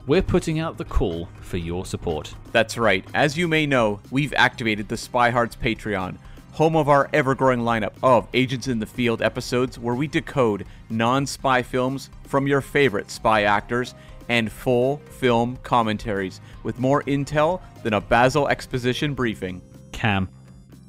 [0.06, 2.36] we're putting out the call for your support.
[2.52, 3.04] That's right.
[3.16, 6.18] As you may know, we've activated the Spy Hards Patreon,
[6.60, 10.66] home of our ever growing lineup of Agents in the Field episodes where we decode
[10.90, 13.96] non spy films from your favorite spy actors
[14.28, 19.62] and full film commentaries with more intel than a Basil exposition briefing.
[19.94, 20.28] Cam,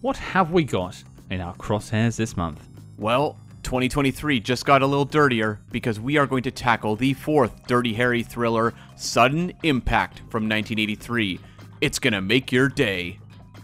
[0.00, 1.00] what have we got
[1.30, 2.66] in our crosshairs this month?
[2.98, 7.68] Well, 2023 just got a little dirtier because we are going to tackle the fourth
[7.68, 11.38] Dirty Harry thriller, Sudden Impact from 1983.
[11.80, 13.20] It's gonna make your day.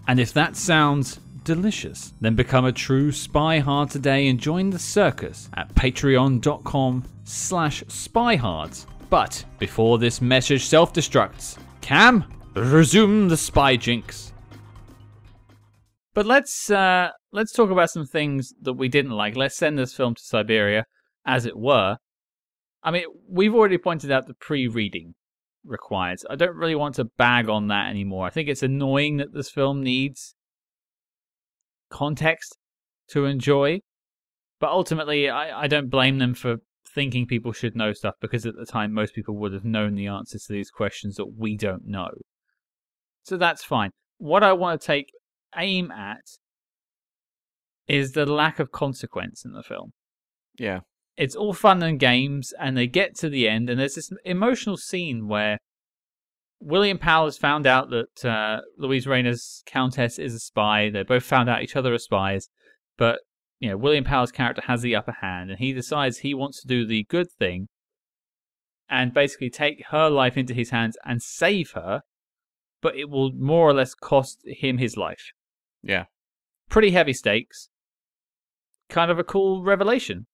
[0.07, 4.79] And if that sounds delicious, then become a true spy hard today and join the
[4.79, 8.85] circus at patreon.com slash spyhards.
[9.09, 12.25] But before this message self-destructs, Cam,
[12.55, 14.33] resume the spy jinx.
[16.15, 19.37] But let's uh, let's talk about some things that we didn't like.
[19.37, 20.85] Let's send this film to Siberia,
[21.27, 21.99] as it were.
[22.83, 25.15] I mean, we've already pointed out the pre-reading
[25.65, 26.19] required.
[26.31, 28.27] I don't really want to bag on that anymore.
[28.27, 30.36] I think it's annoying that this film needs
[31.91, 32.57] context
[33.11, 33.81] to enjoy.
[34.61, 36.57] But ultimately, I, I don't blame them for
[36.89, 40.07] thinking people should know stuff because at the time, most people would have known the
[40.07, 42.09] answers to these questions that we don't know.
[43.23, 43.91] So that's fine.
[44.19, 45.11] What I want to take
[45.57, 46.23] aim at
[47.87, 49.93] is the lack of consequence in the film.
[50.59, 50.81] Yeah.
[51.17, 54.77] It's all fun and games, and they get to the end, and there's this emotional
[54.77, 55.59] scene where
[56.61, 60.91] William Powell has found out that uh, Luise Rainer's Countess is a spy.
[60.91, 62.49] They both found out each other are spies,
[62.97, 63.21] but
[63.61, 66.69] you know William Powell's character has the upper hand, and he decides he wants to
[66.69, 67.69] do the good thing
[68.89, 72.03] and basically take her life into his hands and save her,
[72.81, 75.33] but it will more or less cost him his life.
[75.83, 76.05] Yeah.
[76.71, 77.69] Pretty heavy stakes.
[78.89, 80.27] Kind of a cool revelation.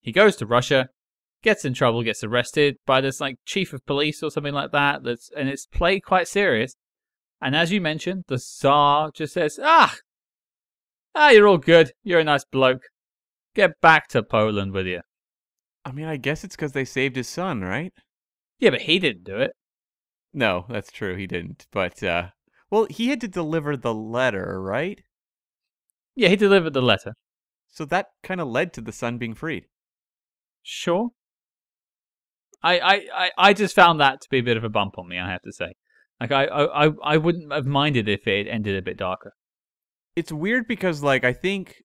[0.00, 0.90] He goes to Russia,
[1.42, 5.02] gets in trouble, gets arrested by this like chief of police or something like that.
[5.04, 6.74] That's and it's played quite serious.
[7.40, 9.96] And as you mentioned, the Tsar just says, "Ah,
[11.14, 11.92] ah, you're all good.
[12.02, 12.82] You're a nice bloke.
[13.54, 15.00] Get back to Poland with you."
[15.84, 17.92] I mean, I guess it's because they saved his son, right?
[18.58, 19.52] Yeah, but he didn't do it.
[20.32, 21.16] No, that's true.
[21.16, 21.66] He didn't.
[21.70, 22.28] But, uh,
[22.70, 25.00] well, he had to deliver the letter, right?
[26.14, 27.14] Yeah, he delivered the letter.
[27.68, 29.66] So that kind of led to the son being freed.
[30.62, 31.10] Sure.
[32.62, 35.08] I, I, I, I just found that to be a bit of a bump on
[35.08, 35.18] me.
[35.18, 35.74] I have to say,
[36.20, 39.32] like I, I, I wouldn't have minded if it ended a bit darker.
[40.16, 41.76] It's weird because, like, I think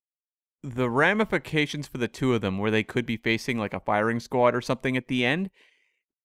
[0.64, 4.20] the ramifications for the two of them, where they could be facing like a firing
[4.20, 5.50] squad or something at the end,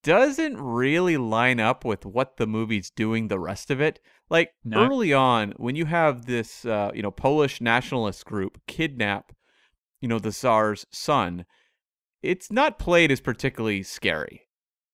[0.04, 4.00] doesn't really line up with what the movie's doing the rest of it.
[4.30, 4.86] Like No.
[4.86, 9.32] early on, when you have this, uh, you know, Polish nationalist group kidnap,
[10.00, 11.44] you know, the Tsar's son,
[12.22, 14.42] it's not played as particularly scary.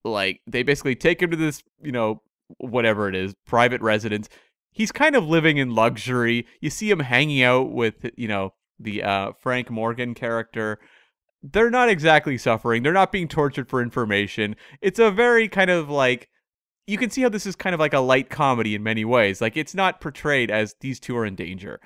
[0.05, 2.23] Like they basically take him to this, you know,
[2.59, 4.29] whatever it is, private residence.
[4.71, 6.47] He's kind of living in luxury.
[6.61, 10.79] You see him hanging out with, you know, the uh, Frank Morgan character.
[11.43, 12.83] They're not exactly suffering.
[12.83, 14.57] They're not being tortured for information.
[14.81, 16.29] It's a very kind of like
[16.87, 19.41] you can see how this is kind of like a light comedy in many ways.
[19.41, 21.81] Like it's not portrayed as these two are in danger.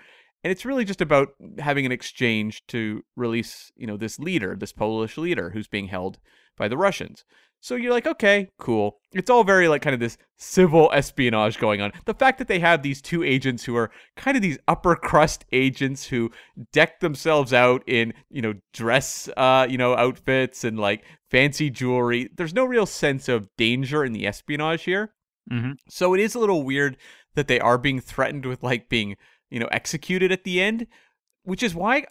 [0.45, 4.73] And it's really just about having an exchange to release, you know, this leader, this
[4.73, 6.19] Polish leader who's being held
[6.57, 7.25] by the Russians.
[7.61, 9.01] So you're like, okay, cool.
[9.13, 11.93] It's all very like kind of this civil espionage going on.
[12.05, 15.45] The fact that they have these two agents who are kind of these upper crust
[15.51, 16.31] agents who
[16.73, 22.31] deck themselves out in, you know, dress uh, you know, outfits and like fancy jewelry.
[22.37, 25.13] There's no real sense of danger in the espionage here.
[25.51, 25.73] Mm-hmm.
[25.89, 26.97] So it is a little weird
[27.35, 29.17] that they are being threatened with like being,
[29.51, 30.87] you know, executed at the end,
[31.43, 32.07] which is why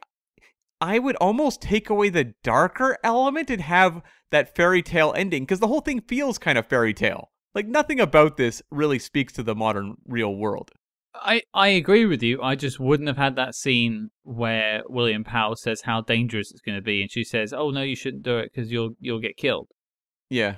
[0.79, 5.59] I would almost take away the darker element and have that fairy tale ending because
[5.59, 7.31] the whole thing feels kind of fairy tale.
[7.55, 10.71] Like nothing about this really speaks to the modern real world.
[11.15, 12.41] I, I agree with you.
[12.43, 16.77] I just wouldn't have had that scene where William Powell says how dangerous it's going
[16.77, 19.35] to be, and she says, "Oh no, you shouldn't do it because you'll you'll get
[19.35, 19.69] killed."
[20.29, 20.57] Yeah.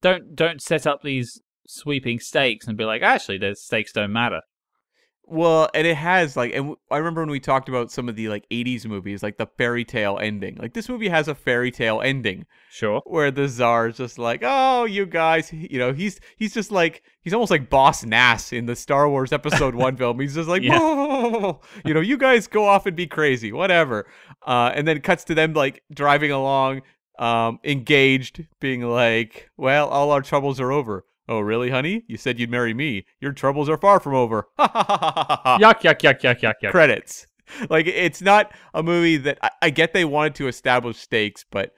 [0.00, 4.40] Don't don't set up these sweeping stakes and be like, actually, the stakes don't matter.
[5.26, 8.28] Well, and it has like, and I remember when we talked about some of the
[8.28, 10.56] like '80s movies, like the fairy tale ending.
[10.56, 13.00] Like this movie has a fairy tale ending Sure.
[13.06, 17.02] where the czar is just like, "Oh, you guys," you know, he's he's just like
[17.22, 20.20] he's almost like Boss Nass in the Star Wars Episode One film.
[20.20, 21.52] He's just like, Yeah.
[21.86, 24.06] you know, you guys go off and be crazy, whatever.
[24.46, 26.82] Uh, and then it cuts to them like driving along,
[27.18, 32.04] um, engaged, being like, "Well, all our troubles are over." Oh, really, honey?
[32.06, 33.06] You said you'd marry me.
[33.20, 34.48] Your troubles are far from over.
[34.58, 36.70] yuck, yuck, yuck, yuck, yuck, yuck.
[36.70, 37.26] Credits.
[37.68, 41.72] Like it's not a movie that I, I get they wanted to establish stakes, but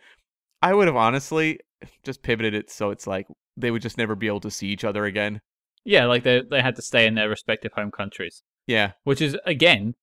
[0.63, 1.59] I would have honestly
[2.05, 3.27] just pivoted it so it's like
[3.57, 5.41] they would just never be able to see each other again.
[5.85, 8.93] Yeah, like they they had to stay in their respective home countries, Yeah.
[9.03, 9.95] which is again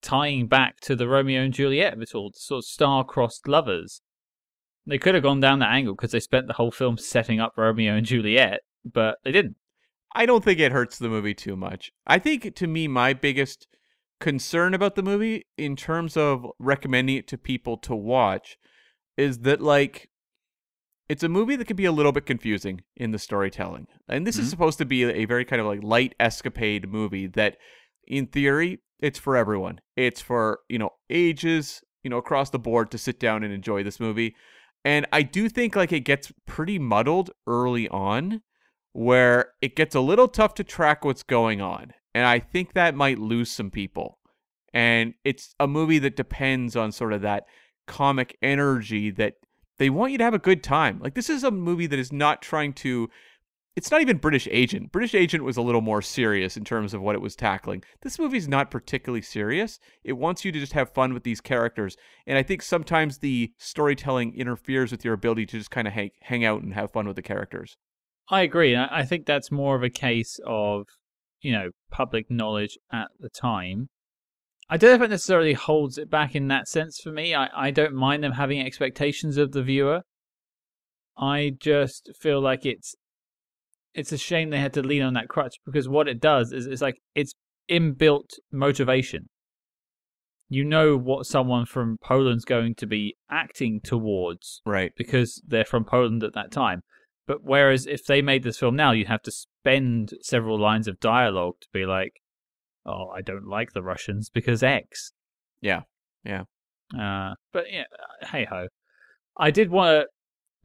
[0.00, 4.02] tying back to the Romeo and Juliet of it all, sort of star-crossed lovers.
[4.86, 7.54] They could have gone down that angle because they spent the whole film setting up
[7.56, 9.56] Romeo and Juliet, but they didn't.
[10.14, 11.92] I don't think it hurts the movie too much.
[12.06, 13.68] I think to me my biggest
[14.18, 18.58] concern about the movie in terms of recommending it to people to watch
[19.16, 20.08] is that like
[21.08, 23.86] it's a movie that can be a little bit confusing in the storytelling.
[24.08, 24.50] And this is Mhm.
[24.50, 27.56] supposed to be a very kind of like light escapade movie that
[28.06, 29.80] in theory it's for everyone.
[29.96, 33.82] It's for, you know, ages, you know, across the board to sit down and enjoy
[33.82, 34.36] this movie.
[34.84, 38.42] And I do think like it gets pretty muddled early on
[38.92, 41.92] where it gets a little tough to track what's going on.
[42.14, 44.18] And I think that might lose some people.
[44.72, 47.44] And it's a movie that depends on sort of that
[47.86, 49.34] comic energy that
[49.78, 51.00] they want you to have a good time.
[51.00, 53.08] Like this is a movie that is not trying to
[53.76, 54.90] it's not even British Agent.
[54.90, 57.82] British Agent was a little more serious in terms of what it was tackling.
[58.02, 59.78] This movie's not particularly serious.
[60.02, 61.96] It wants you to just have fun with these characters.
[62.26, 66.10] And I think sometimes the storytelling interferes with your ability to just kind of hang,
[66.22, 67.76] hang out and have fun with the characters.
[68.30, 68.76] I agree.
[68.76, 70.86] I I think that's more of a case of,
[71.40, 73.88] you know, public knowledge at the time.
[74.68, 77.34] I don't know if it necessarily holds it back in that sense for me.
[77.34, 80.02] I, I don't mind them having expectations of the viewer.
[81.18, 82.94] I just feel like it's
[83.94, 86.66] it's a shame they had to lean on that crutch because what it does is
[86.66, 87.34] it's like it's
[87.68, 89.28] inbuilt motivation.
[90.48, 94.92] You know what someone from Poland's going to be acting towards Right.
[94.96, 96.82] because they're from Poland at that time.
[97.30, 100.98] But whereas if they made this film now, you'd have to spend several lines of
[100.98, 102.14] dialogue to be like,
[102.84, 105.12] "Oh, I don't like the Russians because X."
[105.60, 105.82] Yeah,
[106.24, 106.42] yeah.
[106.92, 107.84] Uh, but yeah,
[108.32, 108.66] hey ho.
[109.36, 110.06] I did want to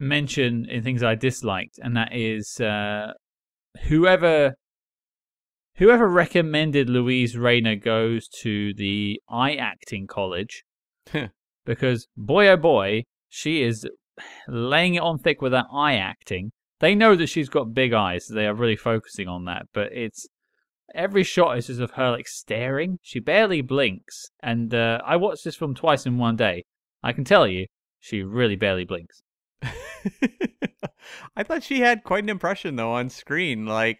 [0.00, 3.12] mention in things I disliked, and that is uh,
[3.84, 4.54] whoever
[5.76, 10.64] whoever recommended Luise Rainer goes to the eye acting college
[11.64, 13.86] because boy oh boy, she is
[14.48, 16.52] laying it on thick with that eye acting.
[16.80, 19.66] They know that she's got big eyes, so they are really focusing on that.
[19.72, 20.26] But it's
[20.94, 22.98] every shot is just of her like staring.
[23.02, 26.64] She barely blinks, and uh, I watched this film twice in one day.
[27.02, 27.66] I can tell you,
[28.00, 29.22] she really barely blinks.
[31.36, 33.66] I thought she had quite an impression though on screen.
[33.66, 33.98] Like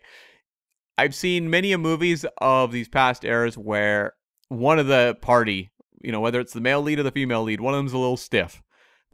[0.98, 4.14] I've seen many a movies of these past eras where
[4.48, 5.70] one of the party,
[6.02, 7.98] you know, whether it's the male lead or the female lead, one of them's a
[7.98, 8.62] little stiff.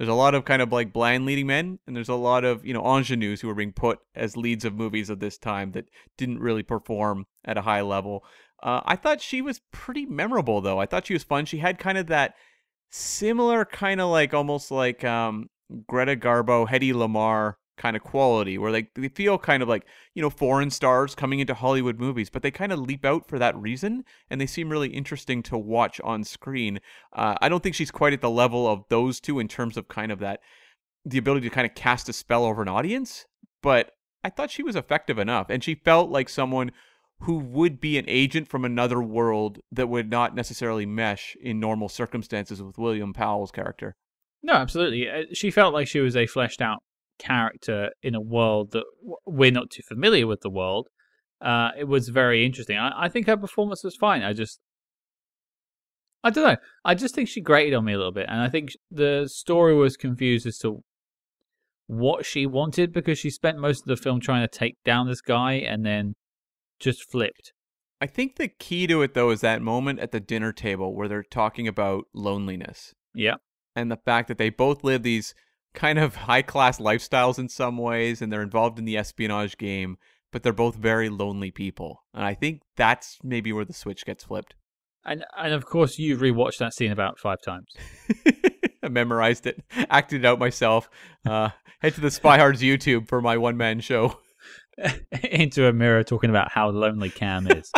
[0.02, 2.66] There's a lot of kind of like blind leading men, and there's a lot of,
[2.66, 5.84] you know, ingenues who are being put as leads of movies of this time that
[6.18, 8.24] didn't really perform at a high level.
[8.60, 10.80] Uh, I thought she was pretty memorable, though.
[10.80, 11.44] I thought she was fun.
[11.44, 12.34] She had kind of that
[12.90, 15.48] similar, kind of like almost like um,
[15.86, 20.22] Greta Garbo, Hedy Lamarr kind of quality, where like they feel kind of like you
[20.22, 23.56] know foreign stars coming into Hollywood movies, but they kind of leap out for that
[23.56, 26.78] reason, and they seem really interesting to watch on screen.
[27.12, 29.88] Uh, I don't think she's quite at the level of those two in terms of
[29.88, 30.40] kind of that
[31.04, 33.26] the ability to kind of cast a spell over an audience,
[33.60, 33.90] but
[34.22, 36.70] I thought she was effective enough, and she felt like someone
[37.22, 41.88] who would be an agent from another world that would not necessarily mesh in normal
[41.88, 43.94] circumstances with William Powell's character.
[44.42, 45.08] No, absolutely.
[45.08, 46.82] Uh, She felt like she was a fleshed out
[47.22, 48.84] character in a world that
[49.26, 50.88] we're not too familiar with the world.
[51.40, 52.76] Uh, it was very interesting.
[52.78, 54.22] I, I think her performance was fine.
[54.22, 54.60] I just,
[56.24, 56.56] I don't know.
[56.84, 59.74] I just think she grated on me a little bit, and I think the story
[59.74, 60.82] was confused as to
[61.86, 65.20] what she wanted because she spent most of the film trying to take down this
[65.20, 66.14] guy and then
[66.78, 67.52] just flipped.
[68.00, 71.06] I think the key to it though is that moment at the dinner table where
[71.08, 73.34] they're talking about loneliness Yeah.
[73.76, 75.34] and the fact that they both live these
[75.74, 79.96] kind of high class lifestyles in some ways and they're involved in the espionage game,
[80.30, 82.04] but they're both very lonely people.
[82.14, 84.54] And I think that's maybe where the switch gets flipped.
[85.04, 87.74] And and of course you've rewatched that scene about five times.
[88.82, 90.88] I memorized it, acted it out myself.
[91.26, 91.50] Uh,
[91.80, 94.18] head to the Spy Hards YouTube for my one man show.
[95.30, 97.70] into a mirror talking about how lonely Cam is.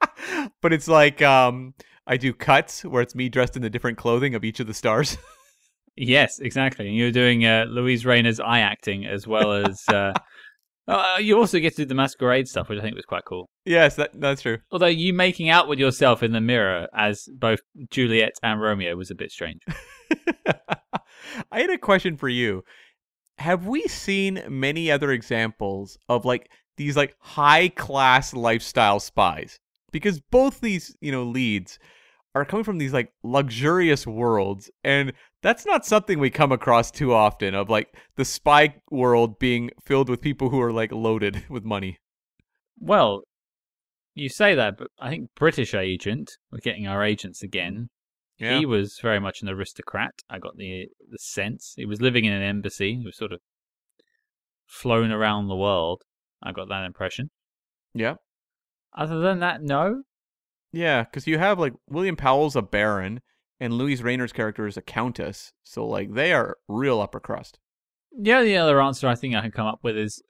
[0.62, 1.74] but it's like um,
[2.06, 4.74] I do cuts where it's me dressed in the different clothing of each of the
[4.74, 5.18] stars.
[5.96, 6.86] Yes, exactly.
[6.88, 9.82] And you're doing uh, Louise Rayner's eye acting as well as.
[9.88, 10.12] Uh,
[10.88, 13.48] uh, you also get to do the masquerade stuff, which I think was quite cool.
[13.64, 14.58] yes, that, that's true.
[14.70, 19.10] Although you making out with yourself in the mirror as both Juliet and Romeo was
[19.10, 19.60] a bit strange.
[21.50, 22.62] I had a question for you.
[23.38, 29.58] Have we seen many other examples of like these like high class lifestyle spies?
[29.92, 31.78] Because both these, you know, leads
[32.34, 35.12] are coming from these like luxurious worlds and
[35.46, 40.08] that's not something we come across too often of like the spy world being filled
[40.08, 41.98] with people who are like loaded with money.
[42.80, 43.22] Well,
[44.12, 47.90] you say that, but I think British agent, we're getting our agents again.
[48.38, 48.58] Yeah.
[48.58, 50.14] He was very much an aristocrat.
[50.28, 52.96] I got the the sense he was living in an embassy.
[52.96, 53.38] He was sort of
[54.66, 56.02] flown around the world.
[56.42, 57.30] I got that impression.
[57.94, 58.14] yeah.
[58.98, 60.02] Other than that, no.
[60.72, 63.20] Yeah, because you have like William Powell's a baron
[63.60, 65.52] and Luise Rainer's character is a countess.
[65.64, 67.58] So like they are real upper crust.
[68.18, 70.22] Yeah, The other answer I think I can come up with is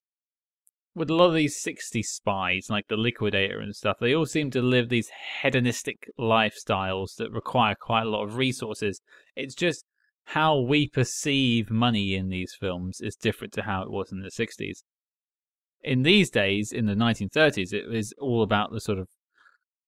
[0.97, 4.51] with a lot of these 60 spies, like the Liquidator and stuff, they all seem
[4.53, 5.11] to live these
[5.43, 9.03] hedonistic lifestyles that require quite a lot of resources.
[9.37, 9.85] It's just
[10.25, 14.31] how we perceive money in these films is different to how it was in the
[14.31, 14.83] 60s.
[15.83, 19.07] In these days, in the 1930s, it was all about the sort of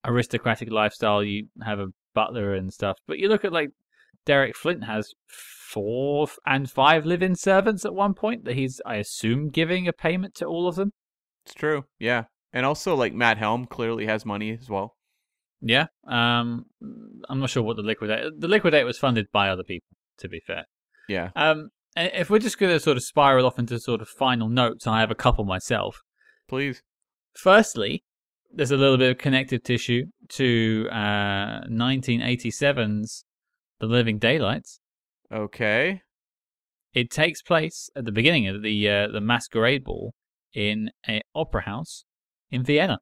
[0.04, 1.24] aristocratic lifestyle.
[1.24, 1.88] You have a
[2.18, 2.96] butler and stuff.
[3.06, 3.70] But you look at like
[4.26, 9.50] Derek Flint has four and five live-in servants at one point that he's, I assume,
[9.50, 10.92] giving a payment to all of them.
[11.44, 11.84] It's true.
[11.98, 12.24] Yeah.
[12.52, 14.96] And also like Matt Helm clearly has money as well.
[15.60, 15.86] Yeah.
[16.06, 16.66] Um,
[17.28, 18.40] I'm not sure what the liquidate.
[18.40, 19.96] The liquidate was funded by other people.
[20.18, 20.64] To be fair.
[21.08, 21.30] Yeah.
[21.36, 24.86] Um, if we're just going to sort of spiral off into sort of final notes,
[24.86, 26.02] I have a couple myself.
[26.48, 26.82] Please.
[27.34, 28.02] Firstly,
[28.52, 33.24] there's a little bit of connective tissue to uh, 1987's
[33.80, 34.80] The Living Daylights.
[35.32, 36.02] Okay.
[36.94, 40.14] It takes place at the beginning of the uh, the masquerade ball
[40.54, 42.04] in an opera house
[42.50, 42.98] in Vienna.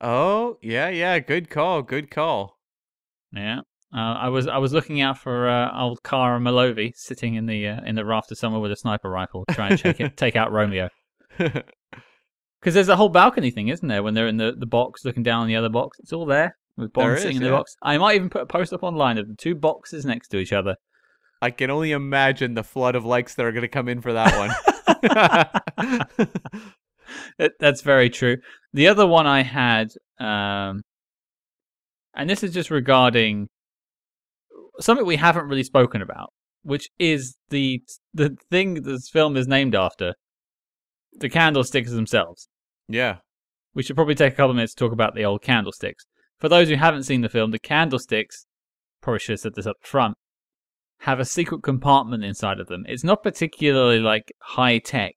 [0.00, 1.18] Oh, yeah, yeah.
[1.18, 1.82] Good call.
[1.82, 2.58] Good call.
[3.32, 3.60] Yeah.
[3.92, 7.68] Uh, I was I was looking out for uh, old Kara Milovy sitting in the
[7.68, 10.52] uh, in the raft somewhere with a sniper rifle, trying to take, it, take out
[10.52, 10.90] Romeo.
[12.60, 14.02] Because there's a whole balcony thing, isn't there?
[14.02, 16.56] When they're in the, the box, looking down on the other box, it's all there
[16.76, 17.56] with Bond There sitting is, in the yeah.
[17.56, 17.76] box.
[17.82, 20.52] I might even put a post up online of the two boxes next to each
[20.52, 20.76] other.
[21.40, 24.12] I can only imagine the flood of likes that are going to come in for
[24.12, 24.50] that one.
[27.38, 28.36] That- That's very true.
[28.72, 29.88] The other one I had,
[30.20, 30.82] um,
[32.14, 33.48] and this is just regarding
[34.80, 36.32] something we haven't really spoken about,
[36.62, 37.80] which is the
[38.12, 40.14] the thing this film is named after,
[41.20, 42.48] the candlesticks themselves.
[42.88, 43.16] yeah.
[43.74, 46.06] We should probably take a couple of minutes to talk about the old candlesticks.
[46.38, 48.46] For those who haven't seen the film, the candlesticks,
[49.00, 50.16] probably should have said this up front,
[51.02, 52.84] have a secret compartment inside of them.
[52.88, 55.14] It's not particularly like high tech.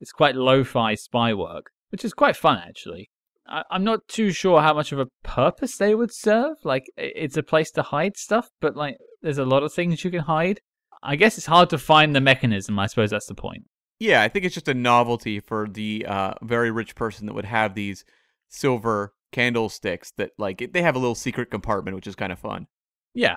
[0.00, 3.10] It's quite lo-fi spy work, which is quite fun actually.
[3.48, 6.58] I- I'm not too sure how much of a purpose they would serve.
[6.64, 10.10] Like, it's a place to hide stuff, but like, there's a lot of things you
[10.12, 10.60] can hide.
[11.02, 12.78] I guess it's hard to find the mechanism.
[12.78, 13.64] I suppose that's the point.
[13.98, 17.44] Yeah, I think it's just a novelty for the uh, very rich person that would
[17.44, 18.04] have these
[18.48, 22.66] silver candlesticks that, like, they have a little secret compartment, which is kind of fun.
[23.12, 23.34] Yeah.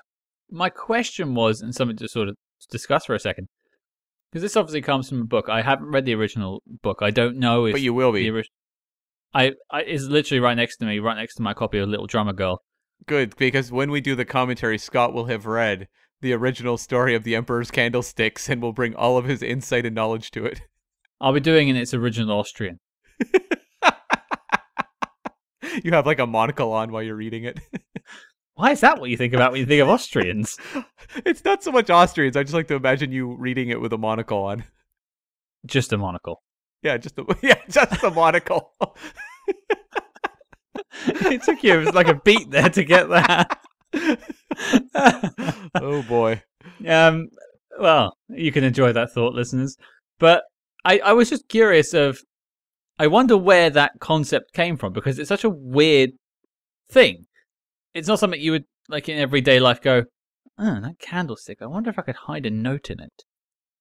[0.50, 2.36] My question was, and something to sort of
[2.70, 3.48] discuss for a second,
[4.32, 5.50] because this obviously comes from a book.
[5.50, 7.00] I haven't read the original book.
[7.02, 8.30] I don't know if But you will the be.
[8.30, 8.50] ori-
[9.34, 12.06] I, I is literally right next to me, right next to my copy of Little
[12.06, 12.62] Drummer Girl.
[13.08, 15.88] Good, because when we do the commentary, Scott will have read
[16.22, 19.96] the original story of the Emperor's Candlesticks and will bring all of his insight and
[19.96, 20.62] knowledge to it.
[21.20, 22.80] I'll be doing it in its original Austrian.
[25.84, 27.60] you have like a monocle on while you're reading it.
[28.56, 30.58] Why is that what you think about when you think of Austrians?
[31.26, 32.36] it's not so much Austrians.
[32.38, 34.64] I just like to imagine you reading it with a monocle on.
[35.66, 36.44] Just a monocle.
[36.84, 38.74] Yeah, just a yeah, just a monocle.
[41.08, 43.60] it took you it was like a beat there to get that.
[45.76, 46.42] Oh boy.
[46.88, 47.30] Um,
[47.80, 49.78] well, you can enjoy that thought, listeners.
[50.20, 50.44] But
[50.86, 52.20] I, I was just curious of,
[53.00, 56.12] I wonder where that concept came from because it's such a weird
[56.92, 57.26] thing.
[57.96, 60.04] It's not something you would like in everyday life go,
[60.60, 61.62] oh, that candlestick.
[61.62, 63.24] I wonder if I could hide a note in it.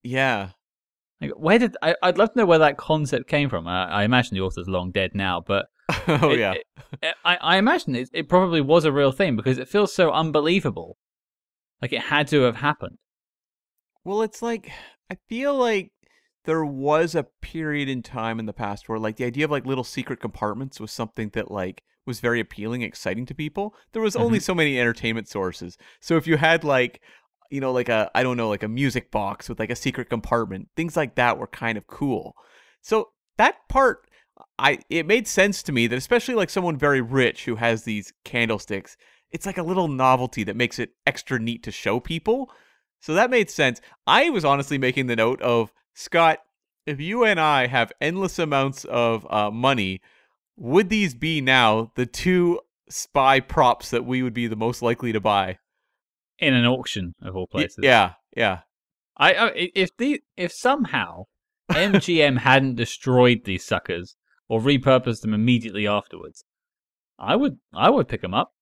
[0.02, 0.50] Yeah.
[1.20, 1.94] Like, where did I?
[2.02, 3.66] I'd love to know where that concept came from.
[3.66, 5.66] I, I imagine the author's long dead now, but
[6.08, 6.52] oh it- yeah.
[6.52, 10.10] it- I, I imagine it, it probably was a real thing because it feels so
[10.10, 10.96] unbelievable.
[11.80, 12.98] Like it had to have happened.
[14.04, 14.70] Well, it's like
[15.10, 15.92] I feel like
[16.44, 19.66] there was a period in time in the past where like the idea of like
[19.66, 23.74] little secret compartments was something that like was very appealing, exciting to people.
[23.92, 24.44] There was only mm-hmm.
[24.44, 25.76] so many entertainment sources.
[26.00, 27.00] So if you had like
[27.50, 30.10] you know like a I don't know like a music box with like a secret
[30.10, 32.34] compartment, things like that were kind of cool.
[32.82, 34.06] So that part
[34.58, 38.12] I it made sense to me that especially like someone very rich who has these
[38.24, 38.96] candlesticks,
[39.30, 42.50] it's like a little novelty that makes it extra neat to show people.
[43.00, 43.80] So that made sense.
[44.06, 46.38] I was honestly making the note of Scott,
[46.86, 50.00] if you and I have endless amounts of uh, money,
[50.56, 55.12] would these be now the two spy props that we would be the most likely
[55.12, 55.58] to buy?
[56.40, 57.78] in an auction of all Y- places.
[57.82, 58.60] yeah, yeah.
[59.16, 61.24] I, I if the if somehow
[61.70, 64.16] MGM hadn't destroyed these suckers
[64.50, 66.44] or repurpose them immediately afterwards,
[67.18, 68.52] I would I would pick them up.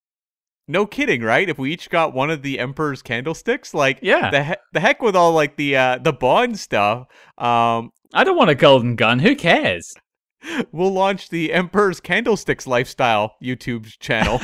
[0.71, 1.49] No kidding, right?
[1.49, 4.31] If we each got one of the Emperor's candlesticks, like Yeah.
[4.31, 7.07] the he- the heck with all like the uh, the Bond stuff.
[7.39, 9.19] Um, I don't want a golden gun.
[9.21, 9.95] Who cares?
[10.73, 14.41] we'll launch the Emperor's Candlesticks lifestyle YouTube channel.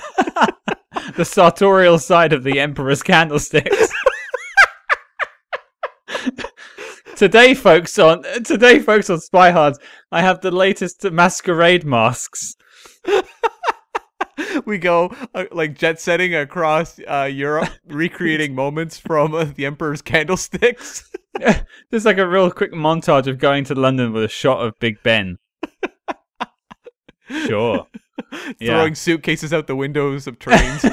[1.16, 3.92] the sartorial side of the Emperor's candlesticks.
[7.16, 9.78] today, folks on today, folks on Spy Hards,
[10.10, 12.54] I have the latest masquerade masks.
[14.66, 20.02] we go uh, like jet setting across uh, Europe, recreating moments from uh, the Emperor's
[20.02, 21.10] Candlesticks.
[21.90, 25.02] There's like a real quick montage of going to London with a shot of Big
[25.02, 25.38] Ben.
[27.46, 27.86] Sure.
[28.60, 28.74] Yeah.
[28.74, 30.84] Throwing suitcases out the windows of trains.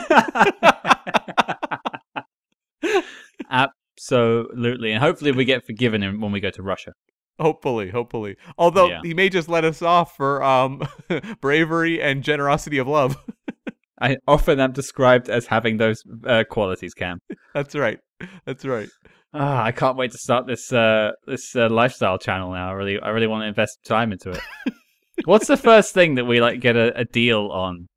[4.12, 4.92] Absolutely.
[4.92, 6.94] And hopefully we get forgiven when we go to Russia.
[7.40, 8.36] hopefully, hopefully.
[8.58, 9.00] Although Yeah.
[9.04, 10.82] he may just let us off for um
[11.42, 13.18] bravery and generosity of love.
[14.02, 17.20] I often am described as having those uh, qualities, Cam.
[17.54, 18.00] That's right.
[18.46, 18.90] That's right.
[19.34, 22.70] Ah, I can't wait to start this uh, this uh, lifestyle channel now.
[22.70, 24.42] I really, I really want to invest time into it.
[25.26, 27.88] What's the first thing that we like get a, a deal on?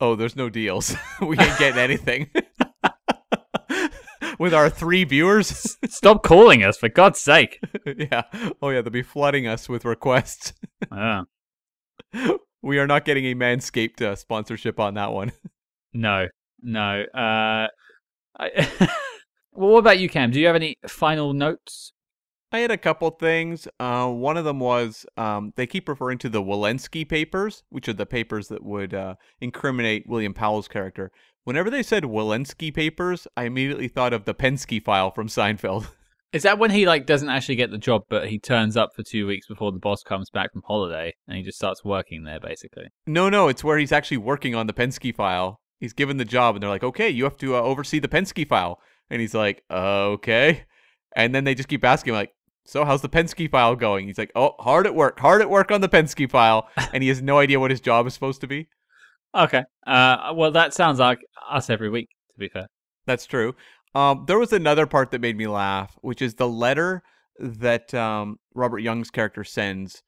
[0.00, 0.94] Oh, there's no deals.
[1.20, 2.30] we ain't getting anything.
[4.38, 5.76] With our three viewers?
[5.88, 7.60] Stop calling us, for God's sake.
[7.86, 8.22] yeah.
[8.62, 10.52] Oh, yeah, they'll be flooding us with requests.
[10.92, 11.24] Ah,
[12.62, 15.32] we are not getting a Manscaped uh, sponsorship on that one.
[15.92, 16.28] no,
[16.62, 17.02] no.
[17.12, 17.66] Uh,
[18.38, 18.68] I,
[19.52, 20.30] well, what about you, Cam?
[20.30, 21.92] Do you have any final notes?
[22.50, 23.68] I had a couple things.
[23.78, 27.94] Uh, one of them was um, they keep referring to the Walensky papers, which are
[27.94, 31.10] the papers that would uh, incriminate William Powell's character.
[31.44, 35.88] Whenever they said Walensky papers, I immediately thought of the Penske file from Seinfeld.
[36.32, 39.02] Is that when he like doesn't actually get the job, but he turns up for
[39.02, 42.40] two weeks before the boss comes back from holiday, and he just starts working there,
[42.40, 42.84] basically?
[43.06, 45.60] no, no, it's where he's actually working on the Penske file.
[45.80, 48.46] He's given the job, and they're like, "Okay, you have to uh, oversee the Penske
[48.46, 48.78] file,"
[49.08, 50.64] and he's like, "Okay,"
[51.16, 52.32] and then they just keep asking, him, like,
[52.68, 55.70] "So how's the Penske file going?" He's like, "Oh, hard at work, hard at work
[55.70, 58.46] on the Penske file," and he has no idea what his job is supposed to
[58.46, 58.68] be.
[59.34, 59.62] Okay.
[59.86, 62.08] Uh, well, that sounds like us every week.
[62.34, 62.66] To be fair.
[63.06, 63.54] That's true.
[63.94, 67.02] Um, there was another part that made me laugh, which is the letter
[67.38, 70.02] that um, Robert Young's character sends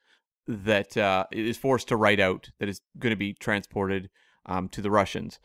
[0.46, 4.10] that uh, is forced to write out that is going to be transported
[4.46, 5.38] um, to the Russians,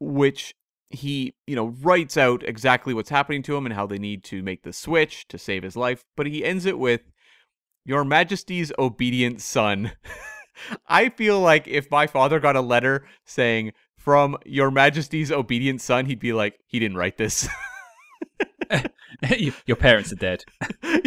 [0.00, 0.54] which
[0.90, 4.42] he, you know, writes out exactly what's happening to him and how they need to
[4.42, 6.04] make the switch to save his life.
[6.16, 7.02] But he ends it with,
[7.84, 9.92] "Your Majesty's obedient son."
[10.86, 13.72] I feel like if my father got a letter saying
[14.06, 17.48] from Your Majesty's obedient son, he'd be like, he didn't write this.
[19.66, 20.44] Your parents are dead.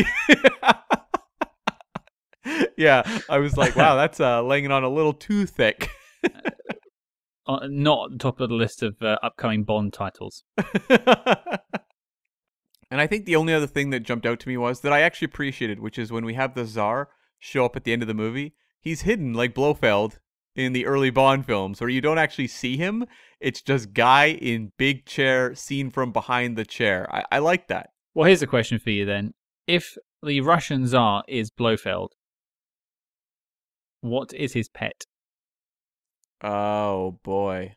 [2.77, 5.89] yeah, I was like, wow, that's uh, laying it on a little too thick.
[7.49, 10.43] Uh, not top of the list of uh, upcoming Bond titles.
[10.87, 11.01] and
[12.91, 15.25] I think the only other thing that jumped out to me was that I actually
[15.25, 18.13] appreciated, which is when we have the Czar show up at the end of the
[18.13, 20.19] movie, he's hidden like Blofeld
[20.55, 23.03] in the early Bond films, where you don't actually see him.
[23.39, 27.07] It's just guy in big chair, seen from behind the chair.
[27.11, 27.89] I, I like that.
[28.13, 29.33] Well, here's a question for you then:
[29.65, 32.09] If the Russian Tsar is Blofeld,
[34.01, 35.05] what is his pet?
[36.41, 37.75] Oh boy,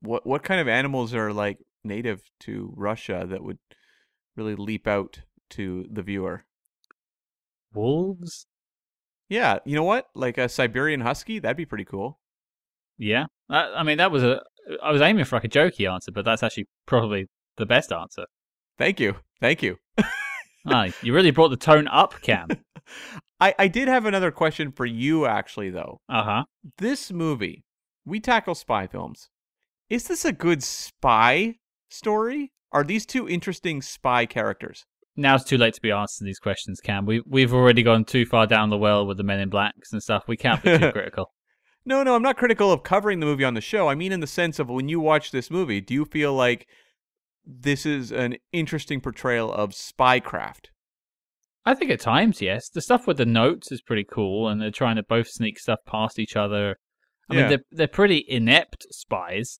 [0.00, 3.58] what what kind of animals are like native to Russia that would
[4.36, 5.20] really leap out
[5.50, 6.44] to the viewer?
[7.74, 8.46] Wolves?
[9.28, 10.06] Yeah, you know what?
[10.14, 12.20] Like a Siberian husky, that'd be pretty cool.
[12.98, 14.42] Yeah, that, I mean that was a.
[14.82, 18.24] I was aiming for like a jokey answer, but that's actually probably the best answer.
[18.78, 19.76] Thank you, thank you.
[20.66, 22.48] ah, you really brought the tone up, Cam.
[23.40, 26.00] I I did have another question for you, actually, though.
[26.08, 26.44] Uh huh.
[26.78, 27.63] This movie,
[28.04, 29.28] we tackle spy films.
[29.88, 31.56] Is this a good spy
[31.88, 32.52] story?
[32.72, 34.84] Are these two interesting spy characters?
[35.16, 37.06] Now it's too late to be answering these questions, Cam.
[37.06, 40.02] We we've already gone too far down the well with the Men in Blacks and
[40.02, 40.24] stuff.
[40.26, 41.32] We can't be too critical.
[41.86, 43.88] No, no, I'm not critical of covering the movie on the show.
[43.88, 46.66] I mean, in the sense of when you watch this movie, do you feel like
[47.44, 50.68] this is an interesting portrayal of spycraft?
[51.66, 52.68] I think at times, yes.
[52.68, 55.80] The stuff with the notes is pretty cool, and they're trying to both sneak stuff
[55.86, 56.76] past each other.
[57.30, 57.34] I Yeah.
[57.34, 59.58] mean, they're they're pretty inept spies,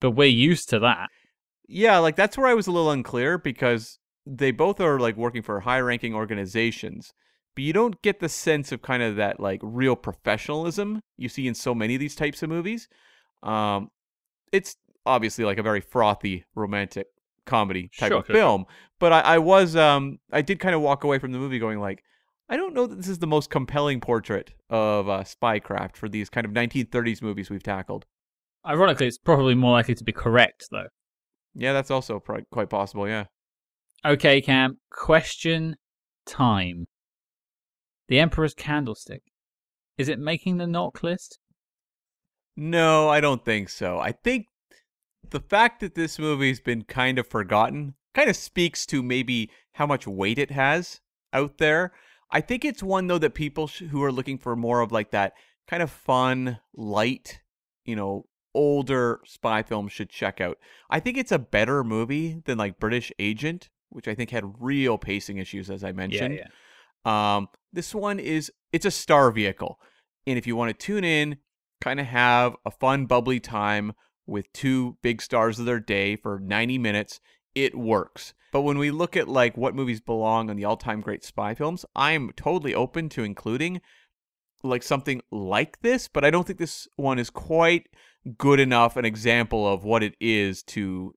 [0.00, 1.10] but we're used to that.
[1.68, 5.42] Yeah, like that's where I was a little unclear because they both are like working
[5.42, 7.12] for high ranking organizations,
[7.54, 11.46] but you don't get the sense of kind of that like real professionalism you see
[11.48, 12.88] in so many of these types of movies.
[13.42, 13.90] Um,
[14.52, 14.76] it's
[15.06, 17.08] obviously like a very frothy romantic
[17.46, 18.40] comedy type Sure, of sure.
[18.40, 18.66] film,
[19.00, 21.80] but I, I was um I did kind of walk away from the movie going
[21.80, 22.04] like
[22.48, 26.30] I don't know that this is the most compelling portrait of uh, spycraft for these
[26.30, 28.06] kind of 1930s movies we've tackled.
[28.64, 30.88] Ironically, it's probably more likely to be correct, though.
[31.54, 33.08] Yeah, that's also quite possible.
[33.08, 33.24] Yeah.
[34.04, 34.78] Okay, Cam.
[34.90, 35.76] Question
[36.26, 36.86] time.
[38.08, 39.22] The Emperor's Candlestick.
[39.98, 41.38] Is it making the knock list?
[42.56, 43.98] No, I don't think so.
[43.98, 44.46] I think
[45.30, 49.86] the fact that this movie's been kind of forgotten kind of speaks to maybe how
[49.86, 51.00] much weight it has
[51.32, 51.92] out there.
[52.30, 55.10] I think it's one though that people sh- who are looking for more of like
[55.12, 55.34] that
[55.68, 57.40] kind of fun, light,
[57.84, 60.58] you know, older spy film should check out.
[60.90, 64.98] I think it's a better movie than like British Agent, which I think had real
[64.98, 66.34] pacing issues as I mentioned.
[66.34, 66.44] Yeah,
[67.04, 67.36] yeah.
[67.36, 69.78] Um, this one is it's a star vehicle,
[70.26, 71.36] and if you want to tune in,
[71.80, 73.92] kind of have a fun, bubbly time
[74.26, 77.20] with two big stars of their day for 90 minutes,
[77.54, 78.34] it works.
[78.56, 81.84] But when we look at like what movies belong on the all-time great spy films,
[81.94, 83.82] I'm totally open to including
[84.62, 87.88] like something like this, but I don't think this one is quite
[88.38, 91.12] good enough an example of what it is to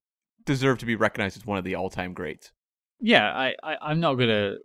[0.46, 2.52] deserve to be recognized as one of the all-time greats.
[3.00, 4.58] Yeah, I, I, I'm not going to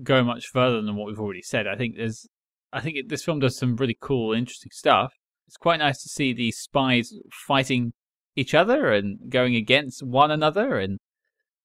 [0.00, 1.66] go much further than what we've already said.
[1.66, 2.24] I think there's
[2.72, 5.12] I think it, this film does some really cool, interesting stuff.
[5.48, 7.12] It's quite nice to see the spies
[7.48, 7.94] fighting
[8.36, 11.00] each other and going against one another, and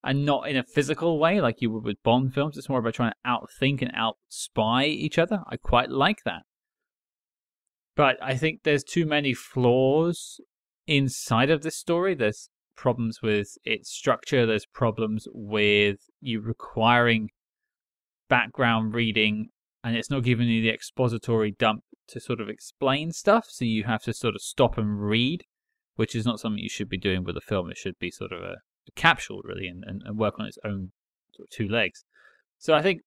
[0.06, 2.58] and not in a physical way like you would with Bond films.
[2.58, 5.42] It's more about trying to outthink and outspy each other.
[5.50, 6.44] I quite like that.
[7.96, 10.40] But I think there's too many flaws
[10.86, 12.14] inside of this story.
[12.14, 17.30] There's problems with its structure, there's problems with you requiring
[18.30, 19.50] background reading,
[19.84, 23.46] and it's not giving you the expository dump to sort of explain stuff.
[23.50, 25.46] So you have to sort of stop and read,
[25.96, 27.72] which is not something you should be doing with a film.
[27.72, 28.58] It should be sort of a
[28.94, 30.92] capsule really and, and, and work on its own
[31.34, 32.04] sort of two legs.
[32.58, 33.02] So I think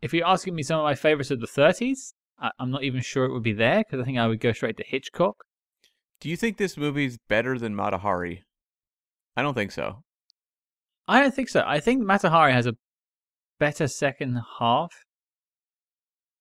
[0.00, 3.00] if you're asking me some of my favorites of the 30s, I, am not even
[3.00, 5.44] sure it would be there because I think I would go straight to Hitchcock.
[6.20, 8.44] Do you think this movie's better than Mata Hari?
[9.36, 10.02] I don't think so.
[11.06, 11.62] I don't think so.
[11.66, 12.74] I think Mata Hari has a
[13.58, 14.92] better second half,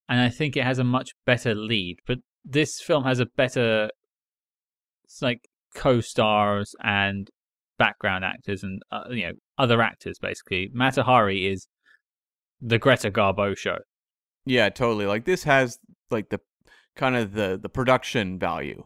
[0.10, 2.00] and I think it has a much better lead.
[2.06, 3.90] But this film has a better,
[5.22, 7.30] like co-stars and
[7.78, 10.70] background actors and uh, you know other actors basically.
[10.74, 11.68] Mata Hari is
[12.62, 13.78] the Greta Garbo show.
[14.46, 15.06] Yeah, totally.
[15.06, 15.78] Like this has
[16.10, 16.40] like the
[16.96, 18.84] kind of the the production value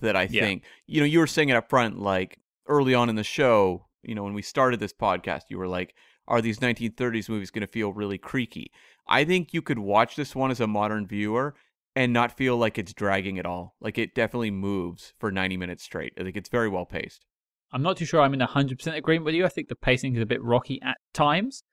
[0.00, 0.42] that I Yeah.
[0.42, 0.64] think.
[0.86, 4.14] You know, you were saying it up front like early on in the show, you
[4.14, 5.94] know, when we started this podcast, you were like
[6.28, 8.70] are these 1930s movies going to feel really creaky?
[9.08, 11.56] I think you could watch this one as a modern viewer
[11.96, 13.74] and not feel like it's dragging at all.
[13.80, 16.12] Like it definitely moves for 90 minutes straight.
[16.18, 17.26] I think it's very well paced.
[17.72, 19.44] I'm not too sure I'm in 100% agreement with you.
[19.46, 21.64] I think the pacing is a bit rocky at times,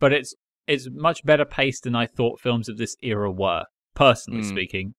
[0.00, 0.34] but it's
[0.66, 3.64] it's much better paced than I thought films of this era were,
[3.94, 4.48] personally Mm.
[4.48, 4.94] speaking.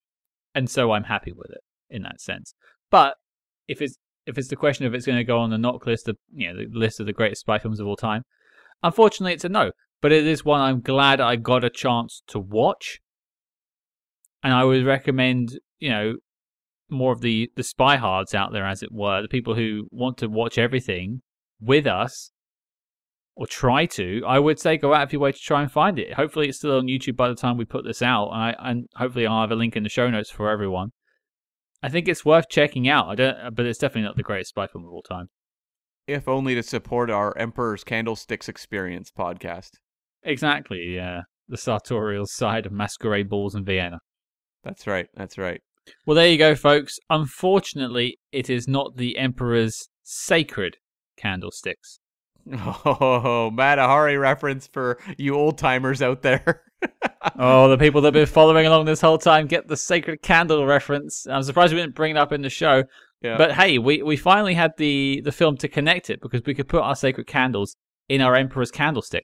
[0.54, 2.54] And so I'm happy with it in that sense.
[2.92, 3.16] But
[3.68, 6.08] if it's if it's the question of it's going to go on the knock list
[6.08, 8.24] of you know the list of the greatest spy films of all time,
[8.84, 9.72] unfortunately it's a no.
[10.02, 13.00] But it is one I'm glad I got a chance to watch,
[14.44, 16.14] and I would recommend you know
[16.94, 20.18] more of the the spy hards out there, as it were, the people who want
[20.20, 21.22] to watch everything
[21.60, 22.32] with us
[23.36, 24.22] or try to.
[24.26, 26.14] I would say go out of your way to try and find it.
[26.14, 28.88] Hopefully, it's still on YouTube by the time we put this out, and, I, and
[28.96, 30.90] hopefully, I'll have a link in the show notes for everyone.
[31.82, 33.10] I think it's worth checking out.
[33.10, 35.28] I don't, but it's definitely not the greatest spy film of all time.
[36.08, 39.72] If only to support our Emperor's Candlesticks Experience podcast.
[40.24, 41.22] Exactly, yeah.
[41.48, 44.00] The sartorial side of masquerade balls in Vienna.
[44.64, 45.08] That's right.
[45.16, 45.62] That's right.
[46.06, 47.00] Well, there you go, folks.
[47.10, 50.78] Unfortunately, it is not the Emperor's sacred
[51.18, 52.00] candlesticks.
[52.86, 56.62] Oh, Mata Hari reference for you old timers out there.
[57.40, 60.66] Oh, the people that have been following along this whole time get the sacred candle
[60.66, 61.26] reference.
[61.26, 62.84] I'm surprised we didn't bring it up in the show.
[63.22, 63.38] yeah.
[63.38, 66.68] But hey, we, we finally had the, the film to connect it because we could
[66.68, 67.78] put our sacred candles
[68.10, 69.24] in our Emperor's candlestick.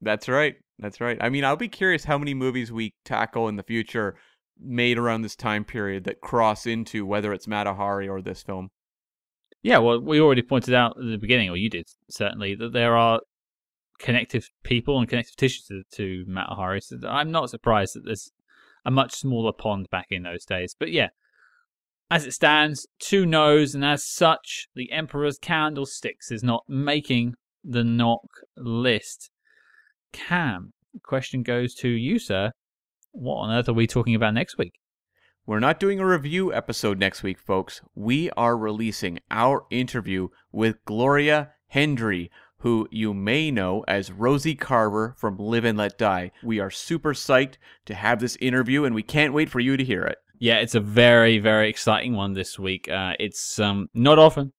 [0.00, 0.54] That's right.
[0.78, 1.18] That's right.
[1.20, 4.14] I mean, I'll be curious how many movies we tackle in the future
[4.62, 8.68] made around this time period that cross into whether it's Mata Hari or this film.
[9.62, 12.96] Yeah, well, we already pointed out at the beginning, or you did certainly, that there
[12.96, 13.20] are
[13.98, 16.80] connective people and connective tissues to, to Mata Hari.
[16.80, 18.32] So I'm not surprised that there's
[18.84, 20.74] a much smaller pond back in those days.
[20.78, 21.08] But yeah,
[22.10, 27.84] as it stands, two no's, and as such, the Emperor's Candlesticks is not making the
[27.84, 28.26] knock
[28.56, 29.30] list.
[30.12, 30.72] Cam,
[31.04, 32.50] question goes to you, sir.
[33.12, 34.78] What on earth are we talking about next week?
[35.44, 37.80] We're not doing a review episode next week, folks.
[37.94, 45.16] We are releasing our interview with Gloria Hendry, who you may know as Rosie Carver
[45.18, 46.30] from Live and Let Die.
[46.44, 47.54] We are super psyched
[47.86, 50.18] to have this interview, and we can't wait for you to hear it.
[50.38, 52.88] Yeah, it's a very, very exciting one this week.
[52.88, 54.52] Uh, it's um, not often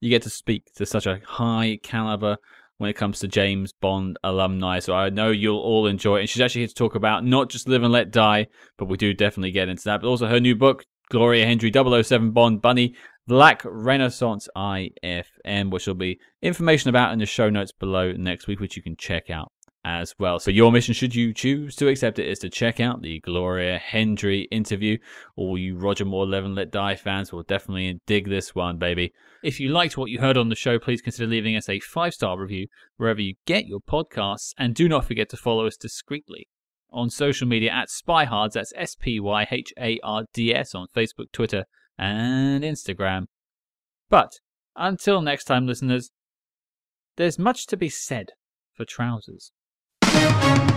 [0.00, 2.38] you get to speak to such a high caliber
[2.78, 4.78] when it comes to James Bond alumni.
[4.80, 6.20] So I know you'll all enjoy it.
[6.20, 8.46] And she's actually here to talk about not just Live and Let Die,
[8.76, 12.32] but we do definitely get into that, but also her new book, Gloria Hendry 007
[12.32, 12.94] Bond Bunny,
[13.26, 18.60] Black Renaissance IFM, which will be information about in the show notes below next week,
[18.60, 19.50] which you can check out
[19.84, 20.38] as well.
[20.38, 23.78] So your mission, should you choose to accept it, is to check out the Gloria
[23.78, 24.98] Hendry interview.
[25.36, 29.12] All you Roger Moore, Live and Let Die fans will definitely dig this one, baby.
[29.42, 32.14] If you liked what you heard on the show, please consider leaving us a five
[32.14, 36.48] star review wherever you get your podcasts, and do not forget to follow us discreetly
[36.90, 38.52] on social media at Spyhards.
[38.52, 41.64] That's S P Y H A R D S on Facebook, Twitter,
[41.98, 43.24] and Instagram.
[44.08, 44.40] But
[44.76, 46.10] until next time, listeners,
[47.16, 48.30] there's much to be said
[48.72, 49.52] for trousers.
[50.14, 50.73] Thank you.